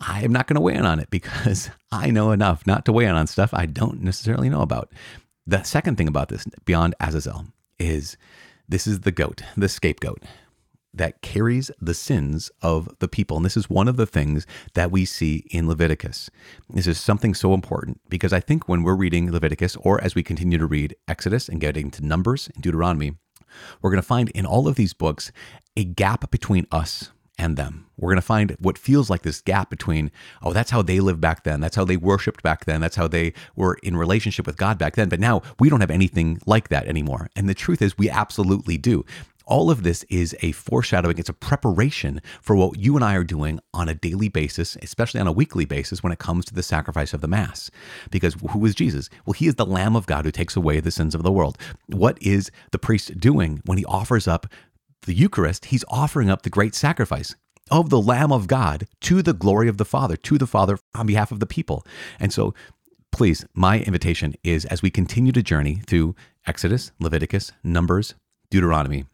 I 0.00 0.22
am 0.22 0.32
not 0.32 0.46
going 0.46 0.56
to 0.56 0.60
weigh 0.60 0.74
in 0.74 0.84
on 0.84 1.00
it 1.00 1.08
because 1.10 1.70
I 1.92 2.10
know 2.10 2.32
enough 2.32 2.66
not 2.66 2.84
to 2.84 2.92
weigh 2.92 3.06
in 3.06 3.14
on 3.14 3.26
stuff 3.26 3.54
I 3.54 3.64
don't 3.64 4.02
necessarily 4.02 4.50
know 4.50 4.62
about. 4.62 4.92
The 5.46 5.62
second 5.62 5.96
thing 5.96 6.08
about 6.08 6.28
this, 6.28 6.44
beyond 6.66 6.94
Azazel, 7.00 7.46
is 7.78 8.18
this 8.68 8.86
is 8.86 9.00
the 9.00 9.12
goat, 9.12 9.42
the 9.56 9.68
scapegoat 9.68 10.22
that 10.98 11.22
carries 11.22 11.70
the 11.80 11.94
sins 11.94 12.50
of 12.62 12.88
the 12.98 13.08
people. 13.08 13.36
And 13.36 13.46
this 13.46 13.56
is 13.56 13.70
one 13.70 13.88
of 13.88 13.96
the 13.96 14.06
things 14.06 14.46
that 14.74 14.90
we 14.90 15.04
see 15.04 15.46
in 15.50 15.68
Leviticus. 15.68 16.30
This 16.70 16.86
is 16.86 17.00
something 17.00 17.34
so 17.34 17.54
important 17.54 18.00
because 18.08 18.32
I 18.32 18.40
think 18.40 18.68
when 18.68 18.82
we're 18.82 18.94
reading 18.94 19.32
Leviticus, 19.32 19.76
or 19.76 20.02
as 20.02 20.14
we 20.14 20.22
continue 20.22 20.58
to 20.58 20.66
read 20.66 20.94
Exodus 21.06 21.48
and 21.48 21.60
getting 21.60 21.90
to 21.92 22.04
Numbers 22.04 22.48
and 22.54 22.62
Deuteronomy, 22.62 23.16
we're 23.80 23.90
going 23.90 24.02
to 24.02 24.06
find 24.06 24.28
in 24.30 24.46
all 24.46 24.68
of 24.68 24.76
these 24.76 24.92
books 24.92 25.32
a 25.76 25.84
gap 25.84 26.30
between 26.30 26.66
us 26.70 27.10
and 27.38 27.56
them. 27.56 27.86
We're 27.96 28.10
going 28.10 28.16
to 28.16 28.22
find 28.22 28.56
what 28.58 28.76
feels 28.76 29.08
like 29.08 29.22
this 29.22 29.40
gap 29.40 29.70
between, 29.70 30.10
oh, 30.42 30.52
that's 30.52 30.70
how 30.70 30.82
they 30.82 31.00
lived 31.00 31.20
back 31.20 31.44
then. 31.44 31.60
That's 31.60 31.76
how 31.76 31.84
they 31.84 31.96
worshiped 31.96 32.42
back 32.42 32.64
then. 32.64 32.80
That's 32.80 32.96
how 32.96 33.06
they 33.08 33.32
were 33.54 33.78
in 33.82 33.96
relationship 33.96 34.44
with 34.44 34.56
God 34.56 34.76
back 34.76 34.96
then. 34.96 35.08
But 35.08 35.20
now 35.20 35.42
we 35.60 35.70
don't 35.70 35.80
have 35.80 35.90
anything 35.90 36.40
like 36.46 36.68
that 36.68 36.86
anymore. 36.86 37.28
And 37.36 37.48
the 37.48 37.54
truth 37.54 37.80
is, 37.80 37.96
we 37.96 38.10
absolutely 38.10 38.76
do. 38.76 39.04
All 39.48 39.70
of 39.70 39.82
this 39.82 40.04
is 40.10 40.36
a 40.42 40.52
foreshadowing, 40.52 41.16
it's 41.16 41.30
a 41.30 41.32
preparation 41.32 42.20
for 42.42 42.54
what 42.54 42.78
you 42.78 42.96
and 42.96 43.04
I 43.04 43.14
are 43.14 43.24
doing 43.24 43.60
on 43.72 43.88
a 43.88 43.94
daily 43.94 44.28
basis, 44.28 44.76
especially 44.82 45.20
on 45.20 45.26
a 45.26 45.32
weekly 45.32 45.64
basis 45.64 46.02
when 46.02 46.12
it 46.12 46.18
comes 46.18 46.44
to 46.44 46.54
the 46.54 46.62
sacrifice 46.62 47.14
of 47.14 47.22
the 47.22 47.28
Mass. 47.28 47.70
Because 48.10 48.36
who 48.50 48.66
is 48.66 48.74
Jesus? 48.74 49.08
Well, 49.24 49.32
he 49.32 49.46
is 49.46 49.54
the 49.54 49.64
Lamb 49.64 49.96
of 49.96 50.06
God 50.06 50.26
who 50.26 50.30
takes 50.30 50.54
away 50.54 50.80
the 50.80 50.90
sins 50.90 51.14
of 51.14 51.22
the 51.22 51.32
world. 51.32 51.56
What 51.86 52.22
is 52.22 52.50
the 52.72 52.78
priest 52.78 53.18
doing 53.18 53.62
when 53.64 53.78
he 53.78 53.86
offers 53.86 54.28
up 54.28 54.46
the 55.06 55.14
Eucharist? 55.14 55.66
He's 55.66 55.84
offering 55.88 56.28
up 56.28 56.42
the 56.42 56.50
great 56.50 56.74
sacrifice 56.74 57.34
of 57.70 57.88
the 57.88 58.02
Lamb 58.02 58.32
of 58.32 58.48
God 58.48 58.86
to 59.00 59.22
the 59.22 59.32
glory 59.32 59.68
of 59.68 59.78
the 59.78 59.86
Father, 59.86 60.16
to 60.16 60.36
the 60.36 60.46
Father 60.46 60.78
on 60.94 61.06
behalf 61.06 61.32
of 61.32 61.40
the 61.40 61.46
people. 61.46 61.86
And 62.20 62.34
so, 62.34 62.52
please, 63.12 63.46
my 63.54 63.80
invitation 63.80 64.34
is 64.44 64.66
as 64.66 64.82
we 64.82 64.90
continue 64.90 65.32
to 65.32 65.42
journey 65.42 65.80
through 65.86 66.14
Exodus, 66.46 66.92
Leviticus, 67.00 67.52
Numbers, 67.64 68.14
Deuteronomy, 68.50 69.06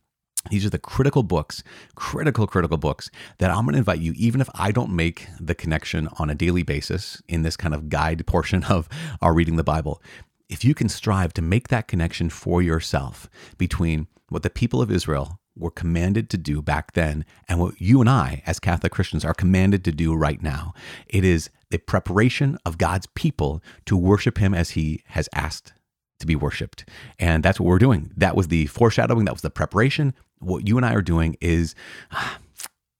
these 0.50 0.66
are 0.66 0.70
the 0.70 0.78
critical 0.78 1.22
books, 1.22 1.62
critical, 1.94 2.46
critical 2.46 2.76
books 2.76 3.10
that 3.38 3.50
I'm 3.50 3.64
going 3.64 3.72
to 3.72 3.78
invite 3.78 4.00
you, 4.00 4.12
even 4.16 4.40
if 4.40 4.48
I 4.54 4.72
don't 4.72 4.92
make 4.92 5.26
the 5.40 5.54
connection 5.54 6.08
on 6.18 6.30
a 6.30 6.34
daily 6.34 6.62
basis 6.62 7.22
in 7.28 7.42
this 7.42 7.56
kind 7.56 7.74
of 7.74 7.88
guide 7.88 8.26
portion 8.26 8.64
of 8.68 8.88
our 9.22 9.32
reading 9.32 9.56
the 9.56 9.64
Bible. 9.64 10.02
If 10.48 10.64
you 10.64 10.74
can 10.74 10.88
strive 10.88 11.32
to 11.34 11.42
make 11.42 11.68
that 11.68 11.88
connection 11.88 12.28
for 12.28 12.60
yourself 12.60 13.28
between 13.56 14.06
what 14.28 14.42
the 14.42 14.50
people 14.50 14.82
of 14.82 14.90
Israel 14.90 15.40
were 15.56 15.70
commanded 15.70 16.28
to 16.30 16.36
do 16.36 16.60
back 16.60 16.92
then 16.92 17.24
and 17.48 17.60
what 17.60 17.80
you 17.80 18.00
and 18.00 18.10
I, 18.10 18.42
as 18.44 18.60
Catholic 18.60 18.92
Christians, 18.92 19.24
are 19.24 19.34
commanded 19.34 19.84
to 19.84 19.92
do 19.92 20.14
right 20.14 20.42
now, 20.42 20.74
it 21.08 21.24
is 21.24 21.48
the 21.70 21.78
preparation 21.78 22.58
of 22.66 22.78
God's 22.78 23.06
people 23.14 23.62
to 23.86 23.96
worship 23.96 24.38
Him 24.38 24.52
as 24.52 24.70
He 24.70 25.02
has 25.06 25.28
asked 25.32 25.72
to 26.20 26.26
be 26.26 26.36
worshiped. 26.36 26.88
And 27.18 27.42
that's 27.42 27.58
what 27.58 27.66
we're 27.66 27.78
doing. 27.78 28.12
That 28.16 28.36
was 28.36 28.48
the 28.48 28.66
foreshadowing, 28.66 29.24
that 29.24 29.34
was 29.34 29.42
the 29.42 29.50
preparation 29.50 30.14
what 30.44 30.68
you 30.68 30.76
and 30.76 30.86
I 30.86 30.94
are 30.94 31.02
doing 31.02 31.36
is 31.40 31.74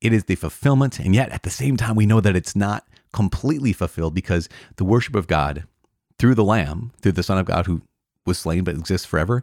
it 0.01 0.13
is 0.13 0.25
the 0.25 0.35
fulfillment. 0.35 0.99
And 0.99 1.15
yet 1.15 1.31
at 1.31 1.43
the 1.43 1.51
same 1.51 1.77
time, 1.77 1.97
we 1.97 2.07
know 2.07 2.21
that 2.21 2.37
it's 2.37 2.57
not 2.57 2.87
completely 3.13 3.73
fulfilled 3.73 4.15
because 4.15 4.49
the 4.77 4.85
worship 4.85 5.15
of 5.15 5.27
God 5.27 5.65
through 6.19 6.35
the 6.35 6.45
Lamb, 6.45 6.93
through 7.01 7.13
the 7.13 7.23
Son 7.23 7.39
of 7.39 7.47
God 7.47 7.67
who 7.67 7.83
was 8.27 8.39
slain 8.39 8.65
but 8.65 8.75
exists 8.75 9.07
forever, 9.07 9.43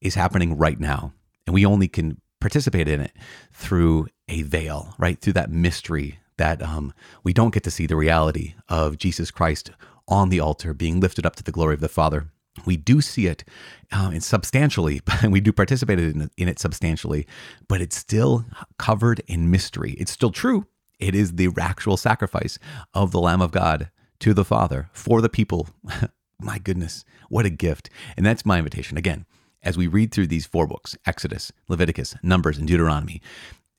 is 0.00 0.14
happening 0.14 0.56
right 0.56 0.80
now. 0.80 1.12
And 1.46 1.54
we 1.54 1.66
only 1.66 1.88
can 1.88 2.20
participate 2.40 2.88
in 2.88 3.00
it 3.00 3.12
through 3.52 4.08
a 4.28 4.42
veil, 4.42 4.94
right? 4.98 5.20
Through 5.20 5.34
that 5.34 5.50
mystery 5.50 6.18
that 6.38 6.62
um, 6.62 6.92
we 7.22 7.32
don't 7.32 7.54
get 7.54 7.62
to 7.64 7.70
see 7.70 7.86
the 7.86 7.96
reality 7.96 8.54
of 8.68 8.98
Jesus 8.98 9.30
Christ 9.30 9.70
on 10.08 10.28
the 10.28 10.40
altar 10.40 10.74
being 10.74 10.98
lifted 10.98 11.24
up 11.24 11.36
to 11.36 11.42
the 11.42 11.52
glory 11.52 11.74
of 11.74 11.80
the 11.80 11.88
Father 11.88 12.28
we 12.66 12.76
do 12.76 13.00
see 13.00 13.26
it 13.26 13.44
uh, 13.92 14.18
substantially, 14.20 15.00
and 15.22 15.32
we 15.32 15.40
do 15.40 15.52
participate 15.52 15.98
in, 15.98 16.30
in 16.36 16.48
it 16.48 16.58
substantially, 16.58 17.26
but 17.68 17.80
it's 17.80 17.96
still 17.96 18.44
covered 18.78 19.22
in 19.26 19.50
mystery. 19.50 19.92
It's 19.92 20.12
still 20.12 20.30
true. 20.30 20.66
It 20.98 21.14
is 21.14 21.32
the 21.32 21.48
actual 21.60 21.96
sacrifice 21.96 22.58
of 22.94 23.10
the 23.10 23.20
Lamb 23.20 23.42
of 23.42 23.50
God 23.50 23.90
to 24.20 24.32
the 24.34 24.44
Father 24.44 24.88
for 24.92 25.20
the 25.20 25.28
people. 25.28 25.68
my 26.40 26.58
goodness, 26.58 27.04
what 27.28 27.46
a 27.46 27.50
gift. 27.50 27.90
And 28.16 28.24
that's 28.24 28.46
my 28.46 28.58
invitation. 28.58 28.96
Again, 28.96 29.26
as 29.62 29.76
we 29.76 29.86
read 29.86 30.12
through 30.12 30.26
these 30.28 30.46
four 30.46 30.66
books 30.66 30.96
Exodus, 31.06 31.52
Leviticus, 31.68 32.14
Numbers, 32.22 32.58
and 32.58 32.68
Deuteronomy, 32.68 33.20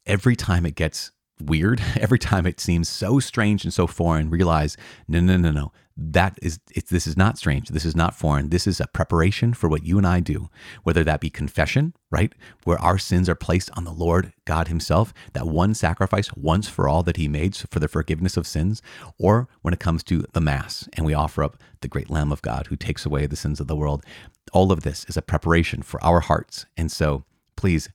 every 0.05 0.35
time 0.35 0.65
it 0.65 0.75
gets 0.75 1.11
weird, 1.41 1.81
every 1.99 2.19
time 2.19 2.45
it 2.45 2.59
seems 2.59 2.89
so 2.89 3.19
strange 3.19 3.63
and 3.63 3.73
so 3.73 3.87
foreign, 3.87 4.29
realize 4.29 4.77
no, 5.07 5.19
no, 5.19 5.37
no, 5.37 5.51
no. 5.51 5.71
That 5.95 6.39
is, 6.41 6.59
this 6.89 7.05
is 7.05 7.15
not 7.15 7.37
strange. 7.37 7.69
This 7.69 7.85
is 7.85 7.95
not 7.95 8.15
foreign. 8.15 8.49
This 8.49 8.65
is 8.65 8.79
a 8.79 8.87
preparation 8.87 9.53
for 9.53 9.69
what 9.69 9.85
you 9.85 9.99
and 9.99 10.07
I 10.07 10.21
do, 10.21 10.49
whether 10.81 11.03
that 11.03 11.19
be 11.19 11.29
confession, 11.29 11.93
right? 12.09 12.33
Where 12.63 12.79
our 12.79 12.97
sins 12.97 13.29
are 13.29 13.35
placed 13.35 13.69
on 13.77 13.83
the 13.83 13.91
Lord 13.91 14.33
God 14.45 14.69
Himself, 14.69 15.13
that 15.33 15.47
one 15.47 15.75
sacrifice 15.75 16.33
once 16.33 16.67
for 16.67 16.87
all 16.87 17.03
that 17.03 17.17
He 17.17 17.27
made 17.27 17.55
for 17.55 17.79
the 17.79 17.87
forgiveness 17.87 18.37
of 18.37 18.47
sins, 18.47 18.81
or 19.19 19.47
when 19.61 19.73
it 19.73 19.79
comes 19.79 20.03
to 20.05 20.25
the 20.33 20.41
Mass 20.41 20.89
and 20.93 21.05
we 21.05 21.13
offer 21.13 21.43
up 21.43 21.57
the 21.81 21.87
great 21.87 22.09
Lamb 22.09 22.31
of 22.31 22.41
God 22.41 22.67
who 22.67 22.75
takes 22.75 23.05
away 23.05 23.27
the 23.27 23.35
sins 23.35 23.59
of 23.59 23.67
the 23.67 23.75
world. 23.75 24.03
All 24.51 24.71
of 24.71 24.81
this 24.81 25.05
is 25.05 25.17
a 25.17 25.21
preparation 25.21 25.83
for 25.83 26.03
our 26.03 26.21
hearts. 26.21 26.65
And 26.75 26.91
so 26.91 27.23
please, 27.55 27.89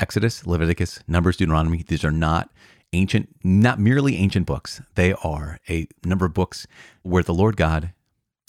Exodus, 0.00 0.46
Leviticus, 0.46 1.00
Numbers, 1.06 1.36
Deuteronomy, 1.36 1.84
these 1.86 2.04
are 2.04 2.10
not 2.10 2.50
ancient, 2.92 3.34
not 3.44 3.78
merely 3.78 4.16
ancient 4.16 4.46
books. 4.46 4.80
They 4.94 5.12
are 5.12 5.58
a 5.68 5.88
number 6.04 6.26
of 6.26 6.34
books 6.34 6.66
where 7.02 7.22
the 7.22 7.34
Lord 7.34 7.56
God 7.56 7.92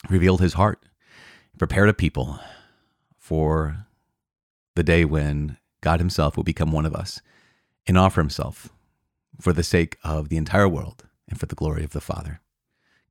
revealed 0.10 0.42
his 0.42 0.54
heart, 0.54 0.84
prepared 1.58 1.90
a 1.90 1.94
people 1.94 2.40
for 3.18 3.86
the 4.76 4.84
day 4.84 5.06
when 5.06 5.58
God 5.82 6.00
himself 6.00 6.38
will 6.38 6.44
become 6.44 6.72
one 6.72 6.86
of 6.86 6.96
us 6.96 7.22
and 7.86 7.98
offer 7.98 8.22
himself 8.22 8.70
for 9.40 9.54
the 9.54 9.64
sake 9.64 9.98
of 10.04 10.30
the 10.30 10.38
entire 10.38 10.68
world 10.68 11.06
and 11.28 11.40
for 11.40 11.46
the 11.46 11.56
glory 11.56 11.84
of 11.84 11.92
the 11.92 12.02
Father 12.02 12.42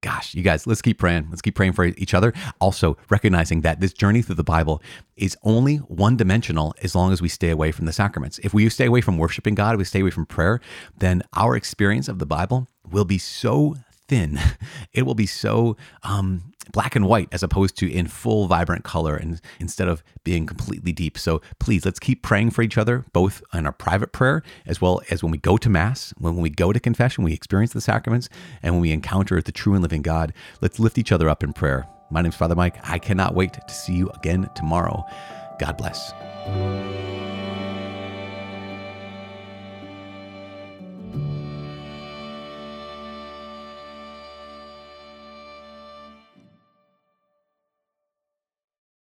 gosh, 0.00 0.34
you 0.34 0.42
guys, 0.42 0.66
let's 0.66 0.82
keep 0.82 0.98
praying. 0.98 1.26
Let's 1.30 1.42
keep 1.42 1.54
praying 1.54 1.72
for 1.72 1.84
each 1.84 2.14
other. 2.14 2.32
Also, 2.60 2.96
recognizing 3.10 3.62
that 3.62 3.80
this 3.80 3.92
journey 3.92 4.22
through 4.22 4.36
the 4.36 4.44
Bible 4.44 4.82
is 5.16 5.36
only 5.42 5.76
one 5.76 6.16
dimensional 6.16 6.74
as 6.82 6.94
long 6.94 7.12
as 7.12 7.20
we 7.20 7.28
stay 7.28 7.50
away 7.50 7.72
from 7.72 7.86
the 7.86 7.92
sacraments. 7.92 8.38
If 8.40 8.54
we 8.54 8.68
stay 8.68 8.86
away 8.86 9.00
from 9.00 9.18
worshiping 9.18 9.54
God, 9.54 9.76
we 9.76 9.84
stay 9.84 10.00
away 10.00 10.10
from 10.10 10.26
prayer, 10.26 10.60
then 10.98 11.22
our 11.34 11.56
experience 11.56 12.08
of 12.08 12.18
the 12.18 12.26
Bible 12.26 12.68
will 12.90 13.04
be 13.04 13.18
so 13.18 13.76
thin. 14.08 14.40
It 14.92 15.06
will 15.06 15.14
be 15.14 15.26
so 15.26 15.76
um, 16.02 16.52
black 16.72 16.96
and 16.96 17.06
white 17.06 17.28
as 17.30 17.42
opposed 17.42 17.76
to 17.78 17.90
in 17.90 18.08
full 18.08 18.46
vibrant 18.46 18.84
color 18.84 19.14
and 19.16 19.40
instead 19.60 19.86
of 19.86 20.02
being 20.24 20.46
completely 20.46 20.92
deep. 20.92 21.18
So 21.18 21.40
please, 21.60 21.84
let's 21.84 22.00
keep 22.00 22.22
praying 22.22 22.50
for 22.50 22.62
each 22.62 22.78
other, 22.78 23.04
both 23.12 23.42
in 23.52 23.66
our 23.66 23.72
private 23.72 24.12
prayer 24.12 24.42
as 24.66 24.80
well 24.80 25.00
as 25.10 25.22
when 25.22 25.30
we 25.30 25.38
go 25.38 25.56
to 25.56 25.68
Mass, 25.68 26.12
when 26.18 26.36
we 26.36 26.50
go 26.50 26.72
to 26.72 26.80
confession, 26.80 27.22
we 27.22 27.32
experience 27.32 27.72
the 27.72 27.80
sacraments, 27.80 28.28
and 28.62 28.74
when 28.74 28.80
we 28.80 28.92
encounter 28.92 29.40
the 29.40 29.52
true 29.52 29.74
and 29.74 29.82
living 29.82 30.02
God. 30.02 30.32
Let's 30.60 30.80
lift 30.80 30.98
each 30.98 31.12
other 31.12 31.28
up 31.28 31.44
in 31.44 31.52
prayer. 31.52 31.86
My 32.10 32.22
name 32.22 32.30
is 32.30 32.36
Father 32.36 32.56
Mike. 32.56 32.76
I 32.88 32.98
cannot 32.98 33.34
wait 33.34 33.52
to 33.52 33.74
see 33.74 33.92
you 33.92 34.10
again 34.10 34.48
tomorrow. 34.54 35.04
God 35.60 35.76
bless. 35.76 37.07